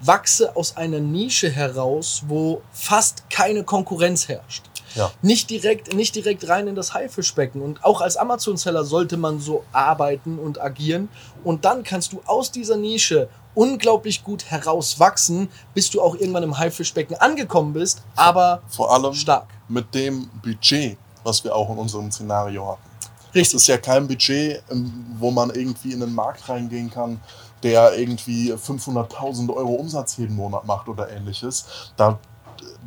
wachse 0.00 0.56
aus 0.56 0.76
einer 0.76 1.00
Nische 1.00 1.50
heraus, 1.50 2.22
wo 2.26 2.62
fast 2.72 3.28
keine 3.30 3.64
Konkurrenz 3.64 4.28
herrscht. 4.28 4.64
Ja. 4.94 5.12
Nicht 5.22 5.50
direkt, 5.50 5.94
nicht 5.94 6.16
direkt 6.16 6.48
rein 6.48 6.66
in 6.66 6.74
das 6.74 6.94
Haifischbecken. 6.94 7.62
Und 7.62 7.84
auch 7.84 8.00
als 8.00 8.16
Amazon-Seller 8.16 8.84
sollte 8.84 9.16
man 9.16 9.38
so 9.38 9.62
arbeiten 9.72 10.38
und 10.38 10.60
agieren. 10.60 11.08
Und 11.44 11.64
dann 11.64 11.84
kannst 11.84 12.12
du 12.12 12.20
aus 12.26 12.50
dieser 12.50 12.76
Nische 12.76 13.28
unglaublich 13.54 14.24
gut 14.24 14.50
herauswachsen, 14.50 15.48
bis 15.74 15.90
du 15.90 16.00
auch 16.00 16.14
irgendwann 16.16 16.42
im 16.42 16.58
Haifischbecken 16.58 17.16
angekommen 17.16 17.72
bist, 17.72 18.02
aber 18.16 18.62
Vor 18.68 18.92
allem 18.92 19.14
stark. 19.14 19.46
mit 19.68 19.92
dem 19.94 20.28
Budget, 20.42 20.96
was 21.24 21.42
wir 21.44 21.54
auch 21.54 21.68
in 21.70 21.78
unserem 21.78 22.10
Szenario 22.10 22.72
hatten. 22.72 22.90
Richtig. 23.34 23.54
ist 23.54 23.66
ja 23.68 23.78
kein 23.78 24.08
Budget, 24.08 24.62
ähm, 24.70 24.92
wo 25.18 25.30
man 25.30 25.50
irgendwie 25.50 25.92
in 25.92 26.02
einen 26.02 26.14
Markt 26.14 26.48
reingehen 26.48 26.90
kann, 26.90 27.20
der 27.62 27.98
irgendwie 27.98 28.52
500.000 28.52 29.54
Euro 29.54 29.74
Umsatz 29.74 30.16
jeden 30.16 30.36
Monat 30.36 30.66
macht 30.66 30.88
oder 30.88 31.10
ähnliches. 31.10 31.92
Da 31.96 32.18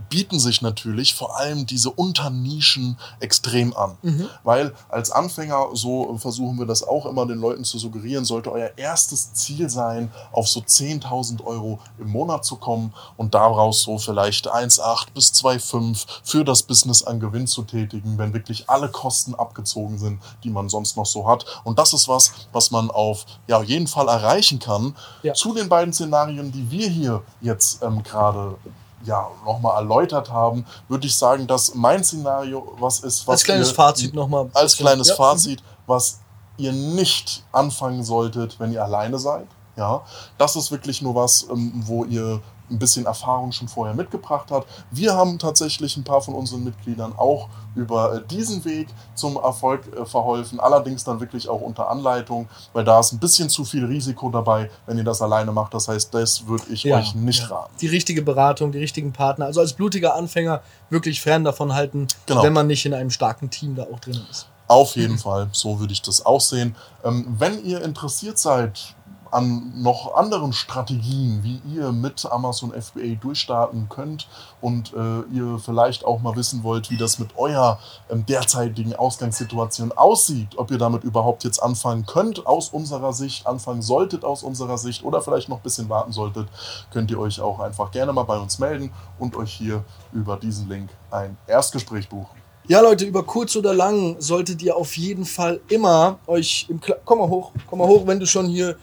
bieten 0.09 0.39
sich 0.39 0.61
natürlich 0.61 1.15
vor 1.15 1.37
allem 1.37 1.65
diese 1.65 1.89
Unternischen 1.89 2.97
extrem 3.19 3.75
an. 3.75 3.97
Mhm. 4.01 4.29
Weil 4.43 4.73
als 4.89 5.11
Anfänger, 5.11 5.69
so 5.73 6.17
versuchen 6.17 6.59
wir 6.59 6.65
das 6.65 6.83
auch 6.83 7.05
immer 7.05 7.25
den 7.25 7.39
Leuten 7.39 7.63
zu 7.63 7.79
suggerieren, 7.79 8.25
sollte 8.25 8.51
euer 8.51 8.71
erstes 8.75 9.33
Ziel 9.33 9.69
sein, 9.69 10.11
auf 10.31 10.47
so 10.47 10.59
10.000 10.59 11.43
Euro 11.43 11.79
im 11.97 12.09
Monat 12.09 12.45
zu 12.45 12.57
kommen 12.57 12.93
und 13.17 13.33
daraus 13.33 13.81
so 13.81 13.97
vielleicht 13.97 14.51
1,8 14.51 15.07
bis 15.13 15.31
2,5 15.33 16.05
für 16.23 16.43
das 16.43 16.63
Business 16.63 17.03
an 17.03 17.19
Gewinn 17.19 17.47
zu 17.47 17.63
tätigen, 17.63 18.17
wenn 18.17 18.33
wirklich 18.33 18.69
alle 18.69 18.89
Kosten 18.89 19.35
abgezogen 19.35 19.97
sind, 19.97 20.21
die 20.43 20.49
man 20.49 20.69
sonst 20.69 20.97
noch 20.97 21.05
so 21.05 21.27
hat. 21.27 21.45
Und 21.63 21.79
das 21.79 21.93
ist 21.93 22.07
was, 22.07 22.33
was 22.51 22.71
man 22.71 22.91
auf 22.91 23.25
ja, 23.47 23.61
jeden 23.61 23.87
Fall 23.87 24.07
erreichen 24.07 24.59
kann. 24.59 24.95
Ja. 25.23 25.33
Zu 25.33 25.53
den 25.53 25.69
beiden 25.69 25.93
Szenarien, 25.93 26.51
die 26.51 26.69
wir 26.69 26.89
hier 26.89 27.23
jetzt 27.41 27.81
ähm, 27.83 28.03
gerade 28.03 28.57
ja, 29.03 29.27
nochmal 29.45 29.75
erläutert 29.77 30.31
haben, 30.31 30.65
würde 30.87 31.07
ich 31.07 31.15
sagen, 31.15 31.45
dass 31.47 31.75
mein 31.75 32.03
Szenario 32.03 32.73
was 32.79 32.99
ist, 33.01 33.27
was 33.27 33.33
Als 33.33 33.43
kleines 33.43 33.69
ihr, 33.69 33.75
Fazit 33.75 34.13
nochmal. 34.13 34.49
als 34.53 34.77
kleines 34.77 35.09
Ja. 35.09 35.15
Fazit, 35.15 35.61
was 35.87 36.19
ihr 36.57 36.71
nicht 36.71 37.43
anfangen 37.51 38.03
solltet, 38.03 38.59
wenn 38.59 38.71
ihr 38.71 38.83
alleine 38.83 39.17
seid. 39.19 39.47
Ja, 39.75 40.03
das 40.37 40.55
ist 40.55 40.71
wirklich 40.71 41.01
nur 41.01 41.15
was, 41.15 41.47
ähm, 41.49 41.71
wo 41.85 42.05
ihr 42.05 42.41
ein 42.69 42.79
bisschen 42.79 43.05
Erfahrung 43.05 43.51
schon 43.51 43.67
vorher 43.67 43.93
mitgebracht 43.95 44.47
habt. 44.51 44.67
Wir 44.91 45.13
haben 45.15 45.37
tatsächlich 45.39 45.97
ein 45.97 46.03
paar 46.03 46.21
von 46.21 46.33
unseren 46.33 46.63
Mitgliedern 46.63 47.13
auch 47.17 47.49
über 47.75 48.15
äh, 48.15 48.21
diesen 48.27 48.63
Weg 48.65 48.87
zum 49.15 49.35
Erfolg 49.35 49.81
äh, 49.95 50.05
verholfen, 50.05 50.59
allerdings 50.59 51.03
dann 51.03 51.19
wirklich 51.19 51.49
auch 51.49 51.61
unter 51.61 51.89
Anleitung, 51.89 52.47
weil 52.73 52.83
da 52.83 52.99
ist 52.99 53.11
ein 53.11 53.19
bisschen 53.19 53.49
zu 53.49 53.65
viel 53.65 53.85
Risiko 53.85 54.29
dabei, 54.29 54.69
wenn 54.85 54.97
ihr 54.97 55.03
das 55.03 55.21
alleine 55.21 55.51
macht. 55.51 55.73
Das 55.73 55.87
heißt, 55.87 56.13
das 56.13 56.47
würde 56.47 56.65
ich 56.71 56.83
Ja, 56.83 56.97
euch 56.99 57.15
nicht 57.15 57.41
ja. 57.41 57.47
raten. 57.55 57.73
Die 57.81 57.87
richtige 57.87 58.21
Beratung, 58.21 58.71
die 58.71 58.79
richtigen 58.79 59.11
Partner. 59.11 59.45
Also 59.45 59.59
als 59.59 59.73
blutiger 59.73 60.15
Anfänger 60.15 60.61
wirklich 60.89 61.21
fern 61.21 61.43
davon 61.43 61.73
halten, 61.73 62.07
Genau. 62.25 62.43
wenn 62.43 62.53
man 62.53 62.67
nicht 62.67 62.85
in 62.85 62.93
einem 62.93 63.09
starken 63.09 63.49
Team 63.49 63.75
da 63.75 63.83
auch 63.83 63.99
drin 63.99 64.21
ist. 64.31 64.47
Auf 64.67 64.95
jeden 64.95 65.17
Fall, 65.19 65.49
so 65.51 65.79
würde 65.79 65.91
ich 65.93 66.01
das 66.01 66.25
auch 66.25 66.39
sehen. 66.41 66.75
Ähm, 67.03 67.35
wenn 67.37 67.63
ihr 67.65 67.81
interessiert 67.83 68.39
seid 68.39 68.95
an 69.33 69.73
noch 69.81 70.15
anderen 70.15 70.53
Strategien, 70.53 71.43
wie 71.43 71.61
ihr 71.73 71.91
mit 71.91 72.25
Amazon 72.25 72.71
FBA 72.71 73.15
durchstarten 73.19 73.89
könnt 73.89 74.27
und 74.61 74.93
äh, 74.93 75.21
ihr 75.33 75.59
vielleicht 75.59 76.05
auch 76.05 76.21
mal 76.21 76.35
wissen 76.35 76.63
wollt, 76.63 76.91
wie 76.91 76.97
das 76.97 77.19
mit 77.19 77.35
eurer 77.37 77.79
ähm, 78.09 78.25
derzeitigen 78.25 78.95
Ausgangssituation 78.95 79.91
aussieht, 79.91 80.57
ob 80.57 80.71
ihr 80.71 80.77
damit 80.77 81.03
überhaupt 81.03 81.43
jetzt 81.43 81.59
anfangen 81.59 82.05
könnt 82.05 82.45
aus 82.45 82.69
unserer 82.69 83.13
Sicht, 83.13 83.47
anfangen 83.47 83.81
solltet 83.81 84.23
aus 84.23 84.43
unserer 84.43 84.77
Sicht 84.77 85.03
oder 85.03 85.21
vielleicht 85.21 85.49
noch 85.49 85.57
ein 85.57 85.63
bisschen 85.63 85.89
warten 85.89 86.11
solltet, 86.11 86.47
könnt 86.91 87.09
ihr 87.09 87.19
euch 87.19 87.41
auch 87.41 87.59
einfach 87.59 87.91
gerne 87.91 88.13
mal 88.13 88.23
bei 88.23 88.37
uns 88.37 88.59
melden 88.59 88.91
und 89.17 89.35
euch 89.35 89.51
hier 89.51 89.83
über 90.11 90.37
diesen 90.37 90.69
Link 90.69 90.89
ein 91.09 91.37
Erstgespräch 91.47 92.07
buchen. 92.07 92.43
Ja, 92.65 92.79
Leute, 92.79 93.03
über 93.03 93.23
kurz 93.23 93.57
oder 93.57 93.73
lang 93.73 94.15
solltet 94.19 94.61
ihr 94.61 94.77
auf 94.77 94.95
jeden 94.95 95.25
Fall 95.25 95.59
immer 95.67 96.19
euch 96.27 96.67
im 96.69 96.79
Kla 96.79 96.95
Komm 97.03 97.19
mal 97.19 97.27
hoch, 97.27 97.51
komm 97.69 97.79
mal 97.79 97.87
hoch, 97.87 98.07
wenn 98.07 98.21
du 98.21 98.25
schon 98.25 98.45
hier 98.45 98.77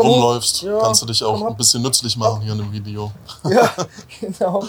komm 0.00 0.06
rumläufst, 0.06 0.62
Ja, 0.62 0.78
kannst 0.80 1.02
du 1.02 1.06
dich 1.06 1.22
auch 1.24 1.42
ein 1.46 1.56
bisschen 1.56 1.82
nützlich 1.82 2.16
machen 2.16 2.42
hier 2.42 2.52
in 2.52 2.58
dem 2.58 2.72
Video. 2.72 3.10
Ja, 3.44 3.70
genau. 4.20 4.64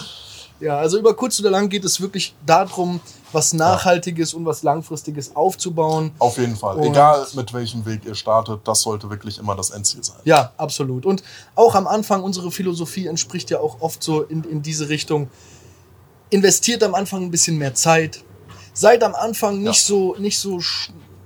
Ja, 0.60 0.76
also 0.78 0.98
über 0.98 1.14
kurz 1.14 1.38
oder 1.38 1.50
lang 1.50 1.68
geht 1.68 1.84
es 1.84 2.00
wirklich 2.00 2.34
darum, 2.44 2.98
was 3.30 3.52
Nachhaltiges 3.52 4.34
und 4.34 4.44
was 4.44 4.64
Langfristiges 4.64 5.36
aufzubauen. 5.36 6.10
Auf 6.18 6.36
jeden 6.38 6.56
Fall. 6.56 6.76
Und- 6.78 6.86
Egal 6.86 7.24
mit 7.34 7.52
welchem 7.52 7.86
Weg 7.86 8.04
ihr 8.04 8.16
startet, 8.16 8.60
das 8.64 8.80
sollte 8.80 9.08
wirklich 9.08 9.38
immer 9.38 9.54
das 9.54 9.70
Endziel 9.70 10.02
sein. 10.02 10.16
Ja, 10.24 10.52
absolut. 10.56 11.06
Und 11.06 11.22
auch 11.54 11.76
am 11.76 11.86
Anfang, 11.86 12.24
unsere 12.24 12.50
Philosophie 12.50 13.06
entspricht 13.06 13.50
ja 13.50 13.60
auch 13.60 13.80
oft 13.80 14.02
so 14.02 14.22
in, 14.22 14.42
in 14.44 14.60
diese 14.62 14.88
Richtung. 14.88 15.30
Investiert 16.30 16.82
am 16.82 16.94
Anfang 16.94 17.22
ein 17.22 17.30
bisschen 17.30 17.56
mehr 17.56 17.74
Zeit. 17.74 18.24
Seid 18.74 19.02
am 19.04 19.14
Anfang 19.14 19.58
nicht 19.62 19.82
Ja. 19.82 19.86
so, 19.94 20.16
nicht 20.18 20.38
so 20.38 20.58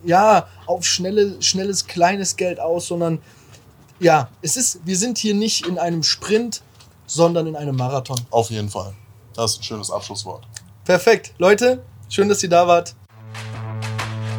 ja, 0.05 0.47
auf 0.67 0.85
schnelle, 0.85 1.41
schnelles, 1.41 1.87
kleines 1.87 2.37
Geld 2.37 2.61
aus, 2.61 2.87
sondern 2.89 3.19
ja, 4.03 4.29
es 4.43 4.57
ist, 4.57 4.81
wir 4.85 4.97
sind 4.97 5.19
hier 5.19 5.35
nicht 5.35 5.67
in 5.67 5.79
einem 5.79 6.03
Sprint, 6.03 6.63
sondern 7.07 7.47
in 7.47 7.57
einem 7.57 7.77
Marathon. 7.77 8.21
Auf 8.31 8.51
jeden 8.51 8.69
Fall. 8.69 8.93
Das 9.35 9.53
ist 9.53 9.61
ein 9.61 9.65
schönes 9.65 9.91
Abschlusswort. 9.91 10.45
Perfekt. 10.85 11.33
Leute, 11.39 11.83
schön, 12.09 12.29
dass 12.29 12.43
ihr 12.43 12.51
da 12.51 12.67
wart. 12.67 12.95